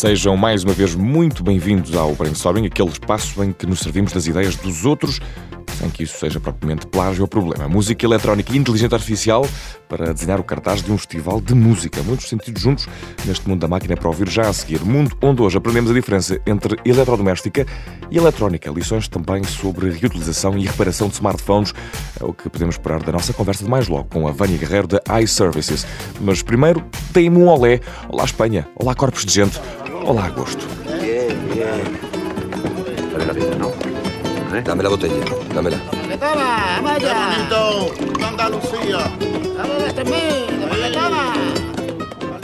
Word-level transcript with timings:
Sejam 0.00 0.34
mais 0.34 0.64
uma 0.64 0.72
vez 0.72 0.94
muito 0.94 1.44
bem-vindos 1.44 1.94
ao 1.94 2.14
Brainstorming, 2.14 2.64
aquele 2.64 2.88
espaço 2.88 3.44
em 3.44 3.52
que 3.52 3.66
nos 3.66 3.80
servimos 3.80 4.14
das 4.14 4.26
ideias 4.26 4.56
dos 4.56 4.86
outros, 4.86 5.20
que 5.90 6.02
isso 6.02 6.18
seja 6.18 6.40
propriamente 6.40 6.86
plágio 6.86 7.22
ou 7.22 7.28
problema. 7.28 7.68
Música 7.68 8.06
eletrónica 8.06 8.52
e 8.52 8.58
inteligência 8.58 8.94
artificial 8.94 9.46
para 9.88 10.12
desenhar 10.12 10.38
o 10.38 10.44
cartaz 10.44 10.82
de 10.82 10.92
um 10.92 10.96
festival 10.96 11.40
de 11.40 11.54
música. 11.54 12.02
Muitos 12.02 12.28
sentidos 12.28 12.62
juntos 12.62 12.88
neste 13.24 13.48
mundo 13.48 13.60
da 13.60 13.68
máquina 13.68 13.96
para 13.96 14.08
ouvir 14.08 14.28
já 14.28 14.48
a 14.48 14.52
seguir. 14.52 14.80
Mundo 14.84 15.16
onde 15.22 15.42
hoje 15.42 15.58
aprendemos 15.58 15.90
a 15.90 15.94
diferença 15.94 16.40
entre 16.46 16.78
eletrodoméstica 16.84 17.66
e 18.10 18.16
eletrónica. 18.16 18.70
Lições 18.70 19.08
também 19.08 19.42
sobre 19.44 19.90
reutilização 19.90 20.56
e 20.56 20.66
reparação 20.66 21.08
de 21.08 21.14
smartphones. 21.14 21.74
É 22.20 22.24
o 22.24 22.32
que 22.32 22.48
podemos 22.48 22.76
esperar 22.76 23.02
da 23.02 23.12
nossa 23.12 23.32
conversa 23.32 23.64
de 23.64 23.70
mais 23.70 23.88
logo 23.88 24.04
com 24.04 24.28
a 24.28 24.32
Vânia 24.32 24.56
Guerreiro 24.56 24.86
da 24.86 25.00
iServices. 25.20 25.86
Mas 26.20 26.42
primeiro, 26.42 26.84
deem-me 27.12 27.38
um 27.38 27.48
olé. 27.48 27.80
Olá 28.08 28.24
Espanha, 28.24 28.68
olá 28.76 28.94
corpos 28.94 29.24
de 29.24 29.32
gente. 29.32 29.60
Olá, 30.04 30.26
Agosto. 30.26 30.66
Bien, 31.00 31.36
bien. 31.54 32.09
¿Eh? 34.52 34.62
Dame 34.64 34.82
la 34.82 34.88
botella, 34.88 35.14
dámela. 35.54 35.78
¡Que 36.08 36.16
toma! 36.16 36.80
¡Vaya! 36.82 37.14
bonito 37.30 38.18
de 38.18 38.24
Andalucía. 38.24 38.98
¡Vamos 39.56 39.98
a 39.98 40.04
mil! 40.04 40.82
¡Que 40.82 40.90
toma! 40.92 41.34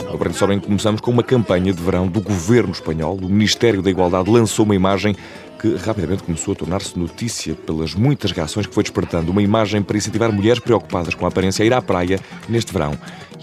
No 0.09 0.17
Brainstorming 0.17 0.61
começamos 0.61 1.01
com 1.01 1.11
uma 1.11 1.21
campanha 1.21 1.73
de 1.73 1.83
verão 1.83 2.07
do 2.07 2.21
governo 2.21 2.71
espanhol. 2.71 3.19
O 3.21 3.27
Ministério 3.27 3.81
da 3.81 3.89
Igualdade 3.89 4.29
lançou 4.29 4.63
uma 4.63 4.73
imagem 4.73 5.17
que 5.59 5.75
rapidamente 5.75 6.23
começou 6.23 6.53
a 6.53 6.55
tornar-se 6.55 6.97
notícia 6.97 7.55
pelas 7.55 7.93
muitas 7.93 8.31
reações 8.31 8.65
que 8.65 8.73
foi 8.73 8.83
despertando. 8.83 9.31
Uma 9.31 9.41
imagem 9.41 9.83
para 9.83 9.97
incentivar 9.97 10.31
mulheres 10.31 10.59
preocupadas 10.59 11.13
com 11.13 11.25
a 11.25 11.27
aparência 11.27 11.61
a 11.63 11.65
ir 11.65 11.73
à 11.73 11.81
praia 11.81 12.21
neste 12.47 12.71
verão 12.71 12.97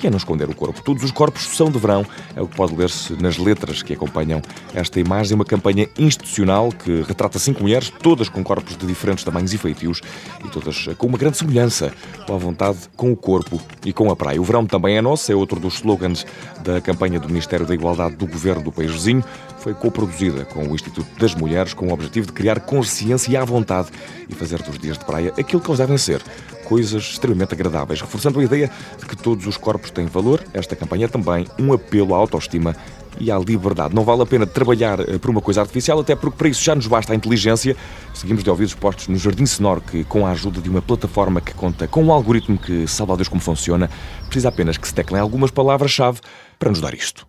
a 0.06 0.10
não 0.10 0.16
esconder 0.16 0.48
o 0.48 0.54
corpo. 0.54 0.82
Todos 0.82 1.02
os 1.02 1.10
corpos 1.10 1.42
são 1.56 1.70
de 1.70 1.78
verão, 1.78 2.04
é 2.34 2.42
o 2.42 2.46
que 2.46 2.56
pode 2.56 2.74
ler-se 2.74 3.14
nas 3.22 3.38
letras 3.38 3.82
que 3.82 3.92
acompanham 3.92 4.40
esta 4.74 5.00
imagem. 5.00 5.34
Uma 5.34 5.44
campanha 5.44 5.88
institucional 5.98 6.70
que 6.70 7.02
retrata 7.02 7.38
cinco 7.38 7.62
mulheres, 7.62 7.90
todas 8.02 8.28
com 8.28 8.42
corpos 8.42 8.76
de 8.76 8.86
diferentes 8.86 9.24
tamanhos 9.24 9.52
e 9.52 9.58
feitios 9.58 10.00
e 10.44 10.48
todas 10.48 10.88
com 10.98 11.06
uma 11.06 11.18
grande 11.18 11.36
semelhança, 11.36 11.92
com 12.26 12.34
a 12.34 12.38
vontade 12.38 12.78
com 12.96 13.12
o 13.12 13.16
corpo 13.16 13.60
e 13.84 13.92
com 13.92 14.10
a 14.10 14.16
praia. 14.16 14.40
O 14.40 14.44
verão 14.44 14.66
também 14.66 14.96
é 14.96 15.02
nosso, 15.02 15.30
é 15.30 15.34
outro 15.34 15.58
dos 15.58 15.74
slogans 15.74 16.26
da 16.62 16.80
campanha 16.80 17.18
do 17.18 17.28
Ministério 17.28 17.66
da 17.66 17.74
Igualdade 17.74 18.16
do 18.16 18.26
Governo 18.26 18.62
do 18.62 18.72
país 18.72 18.90
vizinho. 18.90 19.24
Foi 19.58 19.72
coproduzida 19.72 20.44
com 20.44 20.68
o 20.68 20.74
Instituto 20.74 21.08
das 21.18 21.34
Mulheres 21.34 21.72
com 21.72 21.88
o 21.88 21.92
objetivo 21.92 22.26
de 22.26 22.32
criar 22.32 22.60
consciência 22.60 23.40
à 23.40 23.44
vontade 23.44 23.88
e 24.28 24.34
fazer 24.34 24.62
dos 24.62 24.78
dias 24.78 24.98
de 24.98 25.04
praia 25.04 25.32
aquilo 25.38 25.60
que 25.60 25.68
eles 25.68 25.78
devem 25.78 25.96
ser 25.96 26.22
coisas 26.64 27.02
extremamente 27.02 27.54
agradáveis. 27.54 28.00
Reforçando 28.00 28.40
a 28.40 28.44
ideia 28.44 28.70
de 28.98 29.06
que 29.06 29.16
todos 29.16 29.46
os 29.46 29.56
corpos 29.56 29.90
têm 29.90 30.06
valor, 30.06 30.42
esta 30.52 30.74
campanha 30.74 31.04
é 31.04 31.08
também 31.08 31.46
um 31.58 31.72
apelo 31.72 32.14
à 32.14 32.18
autoestima 32.18 32.74
e 33.20 33.30
à 33.30 33.38
liberdade. 33.38 33.94
Não 33.94 34.04
vale 34.04 34.22
a 34.22 34.26
pena 34.26 34.46
trabalhar 34.46 35.00
eh, 35.00 35.18
por 35.18 35.30
uma 35.30 35.40
coisa 35.40 35.60
artificial, 35.60 36.00
até 36.00 36.16
porque 36.16 36.36
para 36.36 36.48
isso 36.48 36.62
já 36.62 36.74
nos 36.74 36.86
basta 36.86 37.12
a 37.12 37.16
inteligência. 37.16 37.76
Seguimos 38.12 38.42
de 38.42 38.50
ouvidos 38.50 38.74
postos 38.74 39.08
no 39.08 39.16
Jardim 39.16 39.46
Sonoro, 39.46 39.80
que 39.80 40.04
com 40.04 40.26
a 40.26 40.30
ajuda 40.30 40.60
de 40.60 40.68
uma 40.68 40.82
plataforma 40.82 41.40
que 41.40 41.54
conta 41.54 41.86
com 41.86 42.02
um 42.02 42.12
algoritmo 42.12 42.58
que 42.58 42.86
sabe 42.86 43.12
a 43.12 43.16
Deus 43.16 43.28
como 43.28 43.40
funciona, 43.40 43.88
precisa 44.26 44.48
apenas 44.48 44.76
que 44.76 44.88
se 44.88 44.94
teclem 44.94 45.20
algumas 45.20 45.50
palavras-chave 45.50 46.20
para 46.58 46.70
nos 46.70 46.80
dar 46.80 46.94
isto. 46.94 47.26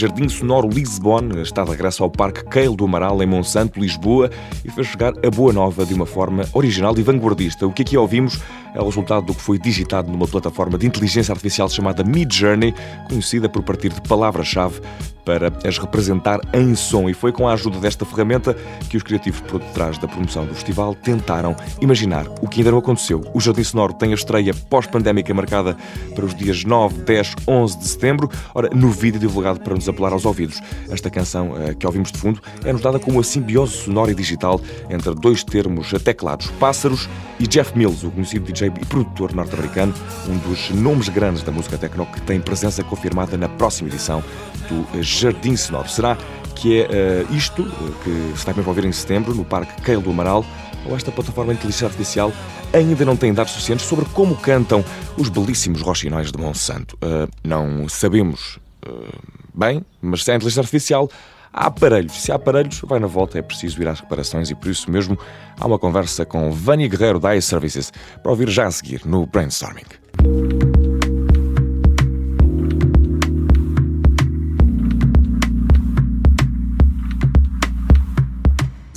Jardim 0.00 0.30
Sonoro 0.30 0.66
Lisbon 0.66 1.42
está 1.42 1.62
de 1.62 1.72
regresso 1.72 2.02
ao 2.02 2.08
Parque 2.08 2.42
Keil 2.48 2.74
do 2.74 2.86
Amaral, 2.86 3.22
em 3.22 3.26
Monsanto, 3.26 3.78
Lisboa, 3.78 4.30
e 4.64 4.70
fez 4.70 4.86
chegar 4.86 5.12
a 5.22 5.30
boa 5.30 5.52
nova 5.52 5.84
de 5.84 5.92
uma 5.92 6.06
forma 6.06 6.42
original 6.54 6.94
e 6.96 7.02
vanguardista. 7.02 7.66
O 7.66 7.72
que 7.72 7.82
aqui 7.82 7.98
ouvimos 7.98 8.40
é 8.74 8.80
o 8.80 8.84
resultado 8.84 9.26
do 9.26 9.34
que 9.34 9.40
foi 9.40 9.58
digitado 9.58 10.10
numa 10.10 10.26
plataforma 10.26 10.78
de 10.78 10.86
inteligência 10.86 11.32
artificial 11.32 11.68
chamada 11.68 12.04
Midjourney, 12.04 12.74
conhecida 13.08 13.48
por 13.48 13.62
partir 13.62 13.92
de 13.92 14.00
palavras-chave 14.02 14.80
para 15.24 15.52
as 15.64 15.78
representar 15.78 16.40
em 16.52 16.74
som. 16.74 17.08
E 17.08 17.14
foi 17.14 17.32
com 17.32 17.48
a 17.48 17.52
ajuda 17.52 17.78
desta 17.78 18.04
ferramenta 18.04 18.54
que 18.88 18.96
os 18.96 19.02
criativos 19.02 19.40
por 19.42 19.60
detrás 19.60 19.98
da 19.98 20.08
promoção 20.08 20.44
do 20.44 20.54
festival 20.54 20.94
tentaram 20.94 21.54
imaginar 21.80 22.26
o 22.40 22.48
que 22.48 22.60
ainda 22.60 22.72
não 22.72 22.78
aconteceu. 22.78 23.22
O 23.32 23.40
Jardim 23.40 23.62
Sonoro 23.62 23.94
tem 23.94 24.10
a 24.10 24.14
estreia 24.14 24.52
pós-pandémica 24.52 25.32
marcada 25.32 25.76
para 26.14 26.24
os 26.24 26.34
dias 26.34 26.64
9, 26.64 27.02
10, 27.02 27.34
11 27.46 27.78
de 27.78 27.88
setembro. 27.88 28.28
Ora, 28.54 28.70
no 28.74 28.90
vídeo 28.90 29.20
divulgado 29.20 29.60
para 29.60 29.74
nos 29.74 29.88
apelar 29.88 30.12
aos 30.12 30.24
ouvidos, 30.24 30.60
esta 30.90 31.10
canção 31.10 31.52
uh, 31.52 31.76
que 31.76 31.86
ouvimos 31.86 32.10
de 32.10 32.18
fundo 32.18 32.40
é-nos 32.64 32.80
como 33.04 33.20
a 33.20 33.24
simbiose 33.24 33.84
sonora 33.84 34.10
e 34.10 34.14
digital 34.14 34.60
entre 34.88 35.14
dois 35.14 35.44
termos 35.44 35.92
teclados, 36.02 36.48
Pássaros 36.58 37.08
e 37.38 37.46
Jeff 37.46 37.76
Mills, 37.76 38.04
o 38.04 38.10
conhecido 38.10 38.46
DJ 38.46 38.59
e 38.66 38.70
produtor 38.70 39.34
norte-americano, 39.34 39.94
um 40.28 40.36
dos 40.38 40.70
nomes 40.70 41.08
grandes 41.08 41.42
da 41.42 41.52
música 41.52 41.78
techno 41.78 42.06
que 42.06 42.20
tem 42.22 42.40
presença 42.40 42.82
confirmada 42.84 43.36
na 43.36 43.48
próxima 43.48 43.88
edição 43.88 44.22
do 44.68 45.02
Jardim 45.02 45.56
Sonoro. 45.56 45.88
Será 45.88 46.16
que 46.54 46.82
é 46.82 47.24
uh, 47.28 47.34
isto 47.34 47.64
que 48.04 48.38
se 48.38 48.44
vai 48.44 48.54
envolver 48.56 48.84
em 48.84 48.92
setembro 48.92 49.34
no 49.34 49.44
Parque 49.44 49.80
Keil 49.82 50.00
do 50.00 50.10
Amaral 50.10 50.44
ou 50.86 50.96
esta 50.96 51.10
plataforma 51.10 51.52
de 51.52 51.58
inteligência 51.58 51.86
artificial 51.86 52.32
ainda 52.72 53.04
não 53.04 53.16
tem 53.16 53.32
dados 53.32 53.52
suficientes 53.52 53.86
sobre 53.86 54.04
como 54.06 54.36
cantam 54.36 54.84
os 55.16 55.28
belíssimos 55.28 55.80
roxinóis 55.80 56.30
de 56.30 56.38
Monsanto? 56.38 56.96
Uh, 56.96 57.28
não 57.42 57.88
sabemos 57.88 58.58
uh, 58.86 59.18
bem, 59.54 59.84
mas 60.00 60.24
se 60.24 60.32
é 60.32 60.36
inteligência 60.36 60.60
artificial, 60.60 61.10
há 61.52 61.66
aparelhos. 61.66 62.20
Se 62.22 62.32
há 62.32 62.36
aparelhos, 62.36 62.80
vai 62.84 62.98
na 62.98 63.06
volta, 63.06 63.38
é 63.38 63.42
preciso 63.42 63.80
ir 63.82 63.88
às 63.88 64.00
reparações 64.00 64.50
e 64.50 64.54
por 64.54 64.68
isso 64.68 64.90
mesmo 64.90 65.18
há 65.58 65.66
uma 65.66 65.78
conversa 65.78 66.24
com 66.24 66.50
Vânia 66.50 66.88
Guerreiro 66.88 67.20
da 67.20 67.36
iServices 67.36 67.92
para 68.22 68.30
ouvir 68.30 68.48
já 68.48 68.66
a 68.66 68.70
seguir 68.70 69.02
no 69.04 69.26
Brainstorming. 69.26 70.49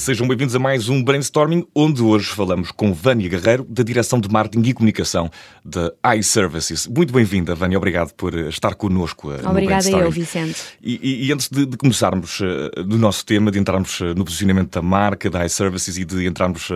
Sejam 0.03 0.27
bem-vindos 0.27 0.53
a 0.53 0.59
mais 0.59 0.89
um 0.89 1.01
Brainstorming, 1.01 1.65
onde 1.73 2.03
hoje 2.03 2.25
falamos 2.25 2.71
com 2.71 2.93
Vânia 2.93 3.29
Guerreiro, 3.29 3.63
da 3.63 3.83
Direção 3.83 4.19
de 4.19 4.27
Marketing 4.27 4.67
e 4.67 4.73
Comunicação 4.73 5.31
da 5.63 5.93
iServices. 6.17 6.87
Muito 6.87 7.13
bem-vinda, 7.13 7.55
Vânia, 7.55 7.77
obrigado 7.77 8.13
por 8.13 8.37
estar 8.37 8.75
connosco 8.75 9.29
uh, 9.29 9.49
Obrigada 9.49 9.89
eu, 9.89 10.11
Vicente. 10.11 10.61
E, 10.83 10.99
e, 11.01 11.27
e 11.27 11.31
antes 11.31 11.47
de, 11.47 11.65
de 11.65 11.77
começarmos 11.77 12.41
uh, 12.41 12.83
do 12.83 12.97
nosso 12.97 13.25
tema, 13.25 13.49
de 13.49 13.57
entrarmos 13.57 14.01
uh, 14.01 14.13
no 14.13 14.25
posicionamento 14.25 14.73
da 14.73 14.81
marca, 14.81 15.29
da 15.29 15.45
iServices 15.45 15.97
e 15.97 16.03
de 16.03 16.27
entrarmos 16.27 16.69
uh, 16.69 16.73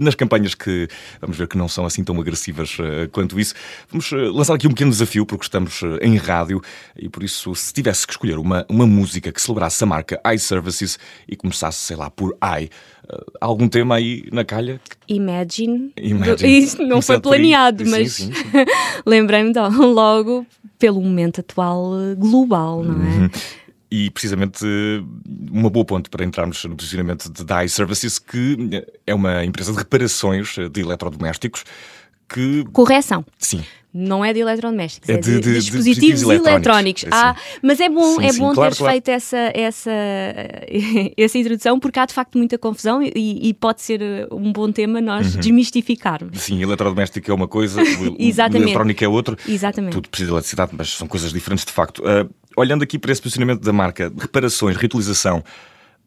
nas 0.00 0.16
campanhas 0.16 0.56
que, 0.56 0.88
vamos 1.20 1.36
ver, 1.36 1.46
que 1.46 1.56
não 1.56 1.68
são 1.68 1.86
assim 1.86 2.02
tão 2.02 2.20
agressivas 2.20 2.76
quanto 3.12 3.38
isso, 3.38 3.54
vamos 3.88 4.10
lançar 4.10 4.54
aqui 4.54 4.66
um 4.66 4.70
pequeno 4.70 4.90
desafio, 4.90 5.24
porque 5.24 5.44
estamos 5.44 5.80
em 6.02 6.16
rádio 6.16 6.60
e 6.96 7.08
por 7.08 7.22
isso, 7.22 7.54
se 7.54 7.72
tivesse 7.72 8.04
que 8.04 8.14
escolher 8.14 8.36
uma, 8.36 8.66
uma 8.68 8.84
música 8.84 9.30
que 9.30 9.40
celebrasse 9.40 9.84
a 9.84 9.86
marca 9.86 10.20
iServices 10.34 10.98
e 11.28 11.36
começasse, 11.36 11.78
sei 11.78 11.94
lá, 11.94 12.10
por 12.10 12.36
I. 12.60 12.70
Uh, 13.10 13.24
algum 13.40 13.68
tema 13.68 13.96
aí 13.96 14.24
na 14.32 14.44
calha? 14.44 14.80
Imagine. 15.08 15.92
Imagine. 15.96 16.58
Isto 16.58 16.82
não 16.86 17.00
foi 17.00 17.16
aí. 17.16 17.22
planeado, 17.22 17.84
Sim, 17.84 17.90
mas 17.90 18.12
sim, 18.12 18.32
sim. 18.32 18.42
lembrei-me 19.06 19.52
de- 19.52 19.60
logo 19.60 20.46
pelo 20.78 21.00
momento 21.00 21.40
atual 21.40 21.92
eh, 22.00 22.14
global, 22.14 22.82
não 22.84 23.02
é? 23.04 23.16
Uhum. 23.18 23.30
E 23.90 24.10
precisamente 24.10 24.62
uma 25.50 25.70
boa 25.70 25.84
ponte 25.84 26.10
para 26.10 26.22
entrarmos 26.24 26.62
no 26.64 26.76
posicionamento 26.76 27.32
de 27.32 27.42
da 27.44 27.64
iServices, 27.64 28.18
que 28.18 28.84
é 29.06 29.14
uma 29.14 29.42
empresa 29.44 29.72
de 29.72 29.78
reparações 29.78 30.54
de 30.70 30.80
eletrodomésticos 30.80 31.64
que, 32.28 32.64
Correção. 32.72 33.24
sim, 33.38 33.62
Não 33.92 34.22
é 34.22 34.34
de 34.34 34.40
eletrodomésticos, 34.40 35.08
É 35.08 35.14
é, 35.14 35.16
de- 35.16 35.40
de, 35.40 35.40
de- 35.40 35.58
dispositivos 35.60 36.20
eletrónicos. 36.22 36.52
eletrónicos, 36.52 37.04
é 37.04 37.08
Ah, 37.10 37.34
mas 37.62 37.80
é 37.80 37.88
bom, 37.88 38.16
Sim, 38.20 38.26
é 38.26 38.32
sim, 38.32 38.38
bom 38.38 38.52
claro, 38.52 38.60
teres 38.70 38.78
claro. 38.78 38.92
feito 38.92 39.08
essa, 39.08 39.50
essa, 39.54 39.90
essa 41.16 41.38
introdução, 41.38 41.80
porque 41.80 41.98
há 41.98 42.04
de 42.06 42.12
facto 42.12 42.36
muita 42.38 42.58
confusão 42.58 43.02
e, 43.02 43.12
e 43.48 43.54
pode 43.54 43.80
ser 43.82 44.02
eh, 44.02 44.26
um 44.30 44.52
bom 44.52 44.70
tema 44.70 45.00
nós 45.00 45.34
Uhum. 45.34 45.40
desmistificarmos. 45.40 46.38
sim, 46.40 46.62
eletrodoméstico 46.62 47.30
é 47.30 47.34
uma 47.34 47.48
coisa, 47.48 47.80
Exatamente. 48.18 48.64
eletrónico 48.64 49.02
é 49.04 49.08
outra. 49.08 49.36
Exatamente. 49.48 49.92
Tudo 49.94 50.08
precisa 50.10 50.28
de 50.28 50.34
eletricidade, 50.34 50.72
mas 50.76 50.90
são 50.90 51.06
coisas 51.08 51.32
diferentes 51.32 51.64
de 51.64 51.72
facto. 51.72 52.02
Ah, 52.06 52.26
olhando 52.56 52.82
aqui 52.82 52.98
para 52.98 53.10
esse 53.10 53.22
posicionamento 53.22 53.62
da 53.62 53.72
marca, 53.72 54.12
reparações, 54.18 54.76
reutilização, 54.76 55.42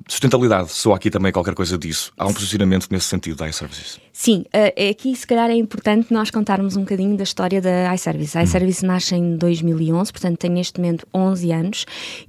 Sustentabilidade, 0.08 0.72
só 0.72 0.94
aqui 0.94 1.12
também 1.12 1.32
qualquer 1.32 1.54
coisa 1.54 1.78
disso. 1.78 2.12
Há 2.18 2.26
um 2.26 2.34
posicionamento 2.34 2.88
nesse 2.90 3.06
sentido 3.06 3.36
da 3.38 3.48
iServices? 3.48 4.00
Sim, 4.14 4.46
uh, 4.48 4.90
aqui 4.90 5.16
se 5.16 5.26
calhar 5.26 5.50
é 5.50 5.56
importante 5.56 6.14
nós 6.14 6.30
contarmos 6.30 6.76
um 6.76 6.82
bocadinho 6.82 7.16
da 7.16 7.24
história 7.24 7.62
da 7.62 7.94
iService. 7.96 8.38
A 8.38 8.44
iService 8.44 8.86
nasce 8.86 9.16
em 9.16 9.38
2011, 9.38 10.12
portanto 10.12 10.38
tem 10.38 10.52
neste 10.52 10.80
momento 10.80 11.08
11 11.14 11.52
anos 11.52 11.86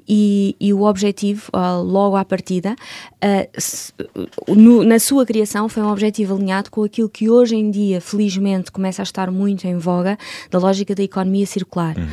e, 0.08 0.54
e 0.60 0.72
o 0.72 0.82
objetivo, 0.82 1.50
uh, 1.54 1.82
logo 1.82 2.16
à 2.16 2.24
partida, 2.24 2.74
uh, 2.74 3.60
se, 3.60 3.92
no, 4.48 4.84
na 4.84 4.98
sua 4.98 5.26
criação 5.26 5.68
foi 5.68 5.82
um 5.82 5.90
objetivo 5.90 6.34
alinhado 6.34 6.70
com 6.70 6.84
aquilo 6.84 7.08
que 7.08 7.28
hoje 7.28 7.56
em 7.56 7.70
dia, 7.70 8.00
felizmente, 8.00 8.70
começa 8.70 9.02
a 9.02 9.04
estar 9.04 9.30
muito 9.30 9.66
em 9.66 9.76
voga, 9.76 10.16
da 10.50 10.58
lógica 10.58 10.94
da 10.94 11.02
economia 11.02 11.46
circular. 11.46 11.96
Uhum. 11.96 12.04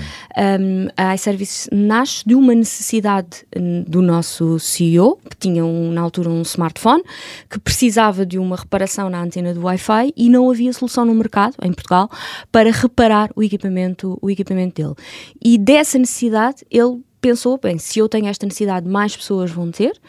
Um, 0.62 0.88
a 0.98 1.16
iService 1.16 1.70
nasce 1.72 2.24
de 2.26 2.36
uma 2.36 2.56
necessidade 2.56 3.46
hum, 3.56 3.84
do 3.88 4.02
nosso 4.02 4.60
CEO, 4.60 5.20
que 5.30 5.38
tinha 5.38 5.64
um, 5.64 5.92
na 5.92 6.02
altura 6.02 6.30
um 6.30 6.42
smartphone, 6.42 7.04
que 7.50 7.60
precisava 7.60 8.26
de 8.26 8.38
uma 8.38 8.56
reparação 8.56 9.10
na 9.10 9.22
antena 9.22 9.54
do 9.54 9.59
Wi-Fi 9.64 10.14
e 10.16 10.30
não 10.30 10.50
havia 10.50 10.74
solução 10.74 11.06
no 11.06 11.14
mercado, 11.14 11.56
em 11.62 11.72
Portugal, 11.72 12.10
para 12.52 12.72
reparar 12.72 13.32
o 13.36 13.44
equipamento, 13.44 14.18
o 14.22 14.30
equipamento 14.30 14.82
dele. 14.82 14.96
E 15.44 15.58
dessa 15.58 15.98
necessidade, 15.98 16.66
ele 16.70 17.02
pensou, 17.22 17.60
bem, 17.62 17.78
se 17.78 18.00
eu 18.00 18.08
tenho 18.08 18.28
esta 18.28 18.46
necessidade, 18.46 18.88
mais 18.88 19.16
pessoas 19.16 19.52
vão 19.52 19.72
ter, 19.72 20.00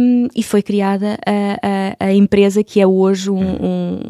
um, 0.00 0.28
e 0.34 0.42
foi 0.42 0.62
criada 0.62 1.18
a, 1.26 2.04
a, 2.04 2.06
a, 2.08 2.12
empresa 2.12 2.62
que 2.62 2.80
é 2.80 2.86
hoje 2.86 3.30
um, 3.30 3.38
um 3.38 4.00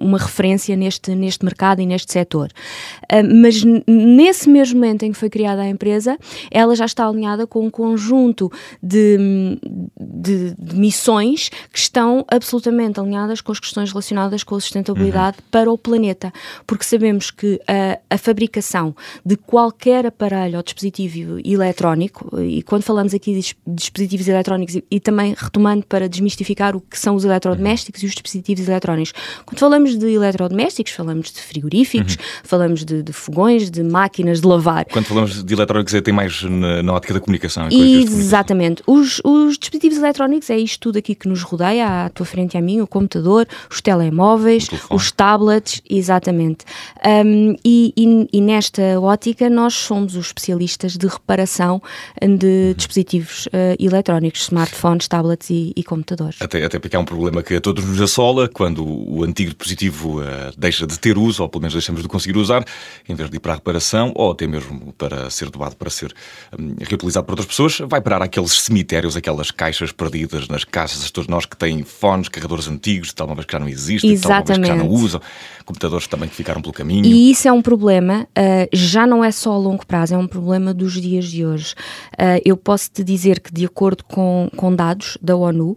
uma 0.00 0.18
referência 0.18 0.76
neste, 0.76 1.14
neste 1.14 1.44
mercado 1.44 1.80
e 1.80 1.86
neste 1.86 2.12
setor. 2.12 2.50
Uh, 3.04 3.42
mas 3.42 3.62
nesse 3.86 4.48
mesmo 4.48 4.80
momento 4.80 5.04
em 5.04 5.12
que 5.12 5.18
foi 5.18 5.30
criada 5.30 5.62
a 5.62 5.68
empresa, 5.68 6.18
ela 6.50 6.74
já 6.74 6.84
está 6.84 7.06
alinhada 7.06 7.46
com 7.46 7.66
um 7.66 7.70
conjunto 7.70 8.50
de, 8.82 9.58
de, 9.98 10.54
de 10.58 10.76
missões 10.76 11.48
que 11.72 11.78
estão 11.78 12.24
absolutamente 12.28 13.00
alinhadas 13.00 13.40
com 13.40 13.52
as 13.52 13.60
questões 13.60 13.90
relacionadas 13.90 14.42
com 14.42 14.54
a 14.54 14.60
sustentabilidade 14.60 15.38
uhum. 15.38 15.44
para 15.50 15.70
o 15.70 15.78
planeta, 15.78 16.32
porque 16.66 16.84
sabemos 16.84 17.30
que 17.30 17.60
a, 17.66 17.98
a 18.14 18.18
fabricação 18.18 18.94
de 19.24 19.36
qualquer 19.36 20.06
aparelho 20.06 20.56
ou 20.56 20.62
dispositivo 20.62 21.38
eletrónico, 21.44 22.40
e 22.40 22.62
quando 22.62 22.82
falamos 22.82 23.14
aqui 23.14 23.40
de 23.40 23.56
dispositivos 23.66 24.28
eletrónicos 24.28 24.76
e, 24.76 24.84
e 24.90 25.00
também 25.00 25.34
retomando 25.36 25.84
para 25.86 26.08
desmistificar 26.08 26.76
o 26.76 26.80
que 26.80 26.98
são 26.98 27.14
os 27.14 27.24
eletrodomésticos 27.24 28.02
uhum. 28.02 28.06
e 28.06 28.08
os 28.08 28.14
dispositivos 28.14 28.68
eletrónicos, 28.68 29.12
quando 29.44 29.58
falamos 29.58 29.85
falamos 29.86 29.98
de 29.98 30.12
eletrodomésticos, 30.12 30.92
falamos 30.92 31.30
de 31.30 31.40
frigoríficos, 31.40 32.14
uhum. 32.14 32.24
falamos 32.42 32.84
de, 32.84 33.02
de, 33.02 33.12
fogões, 33.12 33.70
de 33.70 33.82
máquinas 33.82 34.40
de 34.40 34.46
lavar. 34.46 34.84
Quando 34.86 35.06
falamos 35.06 35.44
de 35.44 35.54
eletrónicos, 35.54 35.94
é 35.94 36.00
tem 36.00 36.12
mais 36.12 36.42
na, 36.42 36.82
na 36.82 36.92
ótica 36.92 37.14
da 37.14 37.20
comunicação. 37.20 37.68
Exatamente. 37.70 38.82
Os, 38.86 39.20
os, 39.24 39.58
dispositivos 39.58 39.98
eletrónicos 39.98 40.50
é 40.50 40.58
isto 40.58 40.80
tudo 40.80 40.98
aqui 40.98 41.14
que 41.14 41.28
nos 41.28 41.42
rodeia, 41.42 42.06
à 42.06 42.08
tua 42.08 42.26
frente 42.26 42.54
e 42.54 42.58
a 42.58 42.62
mim, 42.62 42.80
o 42.80 42.86
computador, 42.86 43.46
os 43.70 43.80
telemóveis, 43.80 44.68
os 44.90 45.12
tablets, 45.12 45.82
exatamente. 45.88 46.64
Um, 47.04 47.54
e, 47.64 47.92
e, 47.96 48.28
e, 48.32 48.40
nesta 48.40 49.00
ótica, 49.00 49.48
nós 49.48 49.74
somos 49.74 50.16
os 50.16 50.26
especialistas 50.26 50.96
de 50.96 51.06
reparação 51.06 51.82
de 52.20 52.46
uhum. 52.46 52.74
dispositivos 52.76 53.46
uh, 53.46 53.76
eletrónicos, 53.78 54.42
smartphones, 54.42 55.08
tablets 55.08 55.50
e, 55.50 55.72
e 55.76 55.84
computadores. 55.84 56.40
Até, 56.40 56.64
até 56.64 56.78
porque 56.78 56.96
há 56.96 57.00
um 57.00 57.04
problema 57.04 57.42
que 57.42 57.54
a 57.54 57.60
todos 57.60 57.84
nos 57.84 58.00
assola 58.00 58.48
quando 58.48 58.84
o 58.84 59.22
antigo 59.22 59.50
dispositivo 59.50 59.75
uh, 59.84 60.22
deixa 60.56 60.86
de 60.86 60.98
ter 60.98 61.18
uso, 61.18 61.42
ou 61.42 61.48
pelo 61.48 61.62
menos 61.62 61.74
deixamos 61.74 62.02
de 62.02 62.08
conseguir 62.08 62.36
usar, 62.38 62.64
em 63.08 63.14
vez 63.14 63.28
de 63.28 63.36
ir 63.36 63.40
para 63.40 63.52
a 63.52 63.54
reparação, 63.56 64.12
ou 64.14 64.32
até 64.32 64.46
mesmo 64.46 64.92
para 64.96 65.28
ser 65.30 65.50
doado 65.50 65.76
para 65.76 65.90
ser 65.90 66.14
um, 66.58 66.74
reutilizado 66.80 67.26
por 67.26 67.32
outras 67.32 67.46
pessoas, 67.46 67.78
vai 67.86 68.00
parar 68.00 68.22
aqueles 68.22 68.52
cemitérios, 68.62 69.16
aquelas 69.16 69.50
caixas 69.50 69.92
perdidas 69.92 70.48
nas 70.48 70.64
casas 70.64 71.04
de 71.04 71.12
todos 71.12 71.28
nós 71.28 71.46
que 71.46 71.56
têm 71.56 71.82
fones, 71.84 72.28
carregadores 72.28 72.68
antigos, 72.68 73.12
telemóveis 73.12 73.46
que 73.46 73.52
já 73.52 73.58
não 73.58 73.68
existem, 73.68 74.18
telemóveis 74.18 74.58
que 74.58 74.66
já 74.66 74.76
não 74.76 74.88
usam, 74.88 75.20
computadores 75.64 76.06
também 76.06 76.28
que 76.28 76.34
ficaram 76.34 76.60
pelo 76.60 76.72
caminho. 76.72 77.04
E 77.04 77.30
isso 77.30 77.48
é 77.48 77.52
um 77.52 77.62
problema, 77.62 78.26
uh, 78.38 78.68
já 78.72 79.06
não 79.06 79.24
é 79.24 79.30
só 79.30 79.52
a 79.52 79.58
longo 79.58 79.84
prazo, 79.86 80.14
é 80.14 80.18
um 80.18 80.26
problema 80.26 80.72
dos 80.72 80.94
dias 80.94 81.26
de 81.26 81.44
hoje. 81.44 81.74
Uh, 82.14 82.40
eu 82.44 82.56
posso 82.56 82.90
te 82.90 83.02
dizer 83.02 83.40
que, 83.40 83.52
de 83.52 83.64
acordo 83.64 84.04
com, 84.04 84.48
com 84.56 84.74
dados 84.74 85.18
da 85.20 85.36
ONU, 85.36 85.76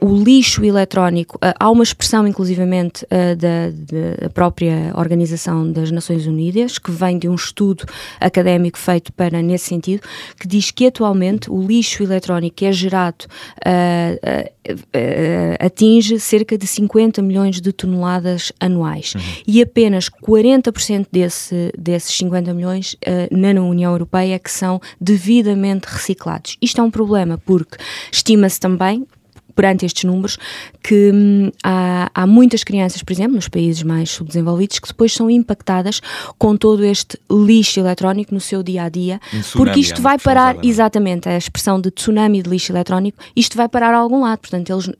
o 0.00 0.22
lixo 0.22 0.64
eletrónico, 0.64 1.38
há 1.58 1.70
uma 1.70 1.82
expressão, 1.82 2.26
inclusivamente, 2.26 3.06
uh, 3.16 3.36
da, 3.36 3.70
da, 3.70 4.30
própria 4.30 4.92
Organização 4.94 5.70
das 5.70 5.90
Nações 5.90 6.26
Unidas, 6.26 6.78
que 6.78 6.90
vem 6.90 7.18
de 7.18 7.28
um 7.28 7.34
estudo 7.34 7.84
académico 8.20 8.78
feito 8.78 9.12
para 9.12 9.40
nesse 9.40 9.66
sentido, 9.66 10.02
que 10.38 10.46
diz 10.46 10.70
que 10.70 10.86
atualmente 10.86 11.50
o 11.50 11.66
lixo 11.66 12.02
eletrónico 12.02 12.56
que 12.56 12.66
é 12.66 12.72
gerado 12.72 13.24
uh, 13.66 14.50
uh, 14.70 15.64
atinge 15.64 16.20
cerca 16.20 16.56
de 16.56 16.66
50 16.66 17.22
milhões 17.22 17.60
de 17.60 17.72
toneladas 17.72 18.52
anuais 18.60 19.14
uhum. 19.14 19.20
e 19.46 19.62
apenas 19.62 20.08
40% 20.08 21.06
desse, 21.10 21.72
desses 21.76 22.16
50 22.16 22.52
milhões 22.54 22.96
na 23.30 23.60
União 23.60 23.92
Europeia 23.92 24.38
que 24.38 24.50
são 24.50 24.80
devidamente 25.00 25.86
reciclados. 25.86 26.56
Isto 26.60 26.80
é 26.80 26.84
um 26.84 26.90
problema 26.90 27.38
porque 27.38 27.76
estima-se 28.10 28.58
também, 28.58 29.06
perante 29.56 29.86
estes 29.86 30.04
números 30.04 30.38
que 30.82 31.10
hum, 31.12 31.50
há, 31.64 32.10
há, 32.14 32.26
muitas 32.26 32.62
crianças, 32.62 33.02
por 33.02 33.12
exemplo, 33.12 33.34
nos 33.34 33.48
países 33.48 33.82
mais 33.82 34.10
subdesenvolvidos, 34.10 34.78
que 34.78 34.86
depois 34.86 35.12
são 35.12 35.28
impactadas 35.28 36.00
com 36.38 36.56
todo 36.56 36.84
este 36.84 37.18
lixo 37.30 37.80
eletrónico 37.80 38.32
no 38.32 38.40
seu 38.40 38.62
dia 38.62 38.84
a 38.84 38.88
dia, 38.88 39.18
porque 39.54 39.80
isto 39.80 40.00
vai 40.02 40.18
parar, 40.18 40.56
é? 40.56 40.58
exatamente, 40.62 41.28
a 41.28 41.36
expressão 41.36 41.80
de 41.80 41.90
tsunami 41.90 42.42
de 42.42 42.50
lixo 42.50 42.70
eletrónico, 42.70 43.18
isto 43.34 43.56
vai 43.56 43.68
parar 43.68 43.94
a 43.94 43.98
algum 43.98 44.20
lado, 44.22 44.38
portanto, 44.40 44.70
eles, 44.70 44.86
uh, 44.86 44.94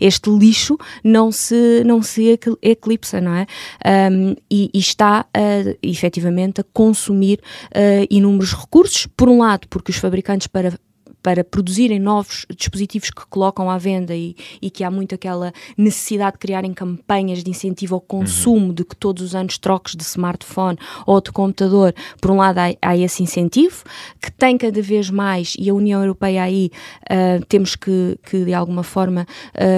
este 0.00 0.30
lixo 0.30 0.78
não 1.04 1.30
se, 1.30 1.84
não 1.84 2.02
se 2.02 2.38
eclipsa, 2.62 3.20
não 3.20 3.34
é? 3.34 3.46
Um, 4.10 4.34
e, 4.50 4.70
e, 4.72 4.78
está 4.78 5.26
uh, 5.26 5.78
efetivamente 5.82 6.62
a 6.62 6.64
consumir 6.72 7.40
uh, 7.66 8.06
inúmeros 8.10 8.54
recursos, 8.54 9.06
por 9.14 9.28
um 9.28 9.40
lado, 9.40 9.68
porque 9.68 9.90
os 9.90 9.98
fabricantes 9.98 10.46
para 10.46 10.72
para 11.22 11.42
produzirem 11.42 11.98
novos 11.98 12.46
dispositivos 12.56 13.10
que 13.10 13.26
colocam 13.26 13.70
à 13.70 13.76
venda 13.76 14.14
e, 14.14 14.36
e, 14.62 14.70
que 14.70 14.84
há 14.84 14.90
muito 14.90 15.14
aquela 15.14 15.52
necessidade 15.76 16.32
de 16.32 16.38
criarem 16.38 16.72
campanhas 16.72 17.42
de 17.42 17.50
incentivo 17.50 17.96
ao 17.96 18.00
consumo, 18.00 18.68
uhum. 18.68 18.72
de 18.72 18.84
que 18.84 18.96
todos 18.96 19.22
os 19.22 19.34
anos 19.34 19.58
troques 19.58 19.94
de 19.96 20.02
smartphone 20.02 20.78
ou 21.06 21.20
de 21.20 21.32
computador, 21.32 21.94
por 22.20 22.30
um 22.30 22.36
lado 22.36 22.58
há, 22.58 22.74
há 22.80 22.96
esse 22.96 23.22
incentivo, 23.22 23.82
que 24.20 24.30
tem 24.30 24.56
cada 24.56 24.80
vez 24.80 25.10
mais, 25.10 25.54
e 25.58 25.68
a 25.68 25.74
União 25.74 26.00
Europeia 26.00 26.42
aí 26.42 26.70
uh, 27.10 27.44
temos 27.46 27.74
que, 27.74 28.18
que, 28.22 28.44
de 28.44 28.54
alguma 28.54 28.82
forma 28.82 29.26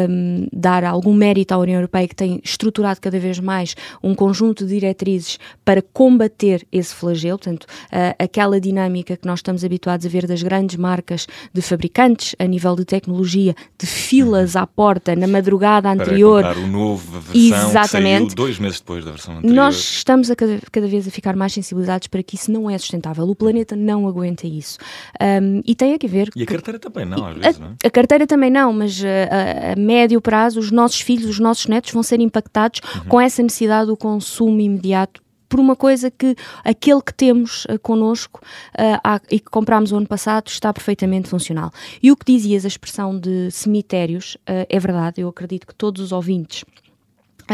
um, 0.09 0.47
dar 0.53 0.85
algum 0.85 1.15
mérito 1.15 1.55
à 1.55 1.59
União 1.59 1.77
Europeia 1.77 2.07
que 2.07 2.17
tem 2.17 2.41
estruturado 2.45 3.01
cada 3.01 3.19
vez 3.19 3.39
mais 3.39 3.75
um 4.03 4.15
conjunto 4.15 4.67
de 4.67 4.75
diretrizes 4.75 5.39
para 5.65 5.83
combater 5.83 6.67
esse 6.71 6.95
flagelo, 6.95 7.39
portanto, 7.39 7.65
uh, 7.65 8.15
aquela 8.19 8.61
dinâmica 8.61 9.17
que 9.17 9.27
nós 9.27 9.39
estamos 9.39 9.65
habituados 9.65 10.05
a 10.05 10.09
ver 10.09 10.27
das 10.27 10.43
grandes 10.43 10.77
marcas 10.77 11.27
de 11.53 11.63
fabricantes, 11.63 12.35
a 12.39 12.45
nível 12.45 12.77
de 12.77 12.85
tecnologia, 12.85 13.55
de 13.79 13.87
filas 13.87 14.57
à 14.57 14.67
porta 14.67 15.15
na 15.15 15.27
madrugada 15.27 15.91
anterior. 15.91 16.43
Para 16.43 16.59
o 16.59 16.67
novo, 16.67 17.21
versão 17.21 17.69
Exatamente. 17.69 18.23
que 18.25 18.31
saiu 18.31 18.37
dois 18.37 18.59
meses 18.59 18.81
depois 18.81 19.05
da 19.05 19.11
versão 19.13 19.39
anterior. 19.39 19.55
Nós 19.55 19.77
estamos 19.77 20.31
a 20.31 20.37
cada, 20.37 20.59
cada, 20.71 20.87
vez 20.87 21.07
a 21.07 21.11
ficar 21.11 21.37
mais 21.37 21.53
sensibilizados 21.53 22.09
para 22.09 22.23
que 22.23 22.35
isso 22.37 22.51
não 22.51 22.71
é 22.71 22.77
sustentável. 22.79 23.25
O 23.29 23.35
planeta 23.35 23.77
não 23.77 24.07
aguenta 24.07 24.47
isso. 24.47 24.79
Um, 25.21 25.63
e 25.65 25.75
tem 25.75 25.95
a 25.95 26.07
ver... 26.07 26.31
E 26.35 26.43
a 26.43 26.47
carteira 26.47 26.79
também 26.79 27.05
não, 27.05 27.27
às 27.27 27.37
vezes, 27.37 27.61
a, 27.61 27.61
não 27.61 27.69
é? 27.69 27.87
A 27.87 27.91
carteira 27.91 28.27
também 28.27 28.51
não, 28.51 28.73
mas 28.73 29.03
a, 29.05 29.73
a, 29.73 29.77
médio 29.77 30.21
prazo 30.21 30.61
os 30.61 30.71
nossos 30.71 31.01
filhos, 31.01 31.27
os 31.27 31.39
nossos 31.39 31.67
netos 31.67 31.93
vão 31.93 32.03
ser 32.03 32.21
impactados 32.21 32.81
uhum. 32.95 33.05
com 33.09 33.21
essa 33.21 33.43
necessidade 33.43 33.87
do 33.87 33.97
consumo 33.97 34.61
imediato 34.61 35.21
por 35.51 35.61
uma 35.61 35.77
coisa 35.77 36.11
que 36.11 36.35
aquele 36.65 37.03
que 37.03 37.13
temos 37.13 37.65
uh, 37.65 37.79
connosco 37.83 38.41
uh, 38.41 39.21
e 39.31 39.41
que 39.41 39.51
comprámos 39.51 39.93
o 39.93 39.97
ano 39.97 40.07
passado 40.07 40.47
está 40.47 40.73
perfeitamente 40.73 41.29
funcional. 41.29 41.73
E 42.03 42.11
o 42.11 42.17
que 42.17 42.25
dizias, 42.33 42.65
a 42.65 42.69
expressão 42.69 43.19
de 43.19 43.51
cemitérios, 43.51 44.37
uh, 44.49 44.65
é 44.69 44.79
verdade, 44.79 45.21
eu 45.21 45.29
acredito 45.29 45.67
que 45.67 45.75
todos 45.75 46.01
os 46.01 46.13
ouvintes 46.13 46.65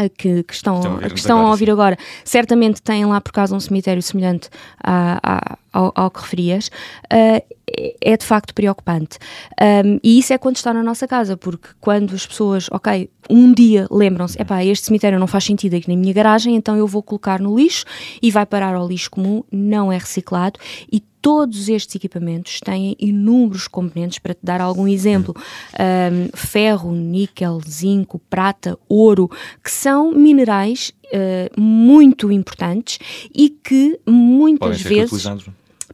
que, 0.09 0.43
que, 0.43 0.53
estão, 0.53 0.77
estão, 0.77 0.95
a, 0.97 1.09
que 1.09 1.19
estão 1.19 1.37
agora, 1.37 1.47
a 1.47 1.51
ouvir 1.51 1.71
agora, 1.71 1.97
certamente 2.23 2.81
têm 2.81 3.05
lá 3.05 3.19
por 3.19 3.31
causa 3.31 3.55
um 3.55 3.59
cemitério 3.59 4.01
semelhante 4.01 4.49
a, 4.83 5.19
a, 5.23 5.57
ao, 5.73 5.91
ao, 5.95 6.11
que 6.11 6.21
referias, 6.21 6.67
uh, 6.67 7.55
é 8.01 8.17
de 8.17 8.25
facto 8.25 8.53
preocupante. 8.53 9.17
Um, 9.61 9.99
e 10.03 10.19
isso 10.19 10.33
é 10.33 10.37
quando 10.37 10.55
está 10.55 10.73
na 10.73 10.81
nossa 10.81 11.07
casa, 11.07 11.35
porque 11.35 11.69
quando 11.81 12.13
as 12.15 12.25
pessoas, 12.25 12.67
ok, 12.71 13.09
um 13.29 13.53
dia 13.53 13.87
lembram-se, 13.91 14.41
epá, 14.41 14.63
este 14.63 14.85
cemitério 14.85 15.19
não 15.19 15.27
faz 15.27 15.43
sentido 15.43 15.75
aqui 15.75 15.89
na 15.89 15.95
minha 15.95 16.13
garagem, 16.13 16.55
então 16.55 16.77
eu 16.77 16.87
vou 16.87 17.03
colocar 17.03 17.39
no 17.39 17.57
lixo 17.57 17.85
e 18.21 18.31
vai 18.31 18.45
parar 18.45 18.75
ao 18.75 18.87
lixo 18.87 19.11
comum, 19.11 19.43
não 19.51 19.91
é 19.91 19.97
reciclado 19.97 20.59
e 20.91 21.03
todos 21.27 21.67
estes 21.67 21.93
equipamentos 21.93 22.61
têm 22.61 22.95
inúmeros 22.97 23.67
componentes, 23.67 24.17
para 24.17 24.33
te 24.33 24.39
dar 24.41 24.61
algum 24.61 24.87
exemplo: 24.87 25.35
um, 25.77 26.29
ferro, 26.33 26.93
níquel, 26.93 27.59
zinco, 27.67 28.17
prata, 28.29 28.79
ouro, 28.87 29.29
que 29.61 29.69
são 29.69 30.13
minerais 30.13 30.93
uh, 31.07 31.61
muito 31.61 32.31
importantes 32.31 32.97
e 33.35 33.49
que 33.49 33.99
muitas 34.07 34.81
vezes 34.81 35.27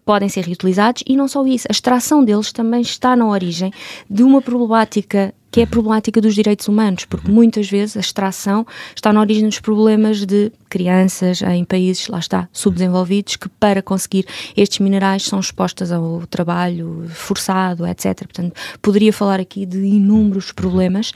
podem 0.06 0.30
ser 0.30 0.46
reutilizados 0.46 1.02
e 1.08 1.18
não 1.18 1.28
só 1.28 1.44
isso, 1.48 1.66
a 1.68 1.72
extração 1.72 2.24
deles 2.24 2.52
também 2.52 2.82
está 2.82 3.16
na 3.16 3.26
origem 3.26 3.72
de 4.08 4.22
uma 4.22 4.40
problemática 4.40 5.34
que 5.54 5.62
é 5.62 5.66
a 5.66 5.68
problemática 5.68 6.20
dos 6.20 6.34
direitos 6.34 6.68
humanos, 6.68 7.06
porque 7.06 7.30
muitas 7.30 7.70
vezes 7.70 7.96
a 7.96 8.00
extração 8.00 8.66
está 8.96 9.14
na 9.14 9.20
origem 9.20 9.48
dos 9.48 9.60
problemas 9.60 10.26
de 10.26 10.52
crianças 10.68 11.44
em 11.44 11.64
países, 11.64 12.08
lá 12.08 12.18
está, 12.18 12.50
subdesenvolvidos, 12.52 13.36
que 13.36 13.48
para 13.48 13.80
conseguir 13.80 14.26
estes 14.58 14.80
minerais 14.80 15.22
são 15.22 15.40
expostas 15.40 15.92
ao 15.92 16.26
trabalho 16.26 17.06
forçado, 17.14 17.86
etc. 17.86 18.16
Portanto, 18.22 18.60
poderia 18.82 19.14
falar 19.14 19.40
aqui 19.40 19.68
de 19.68 19.78
inúmeros 19.78 20.52
problemas 20.52 21.12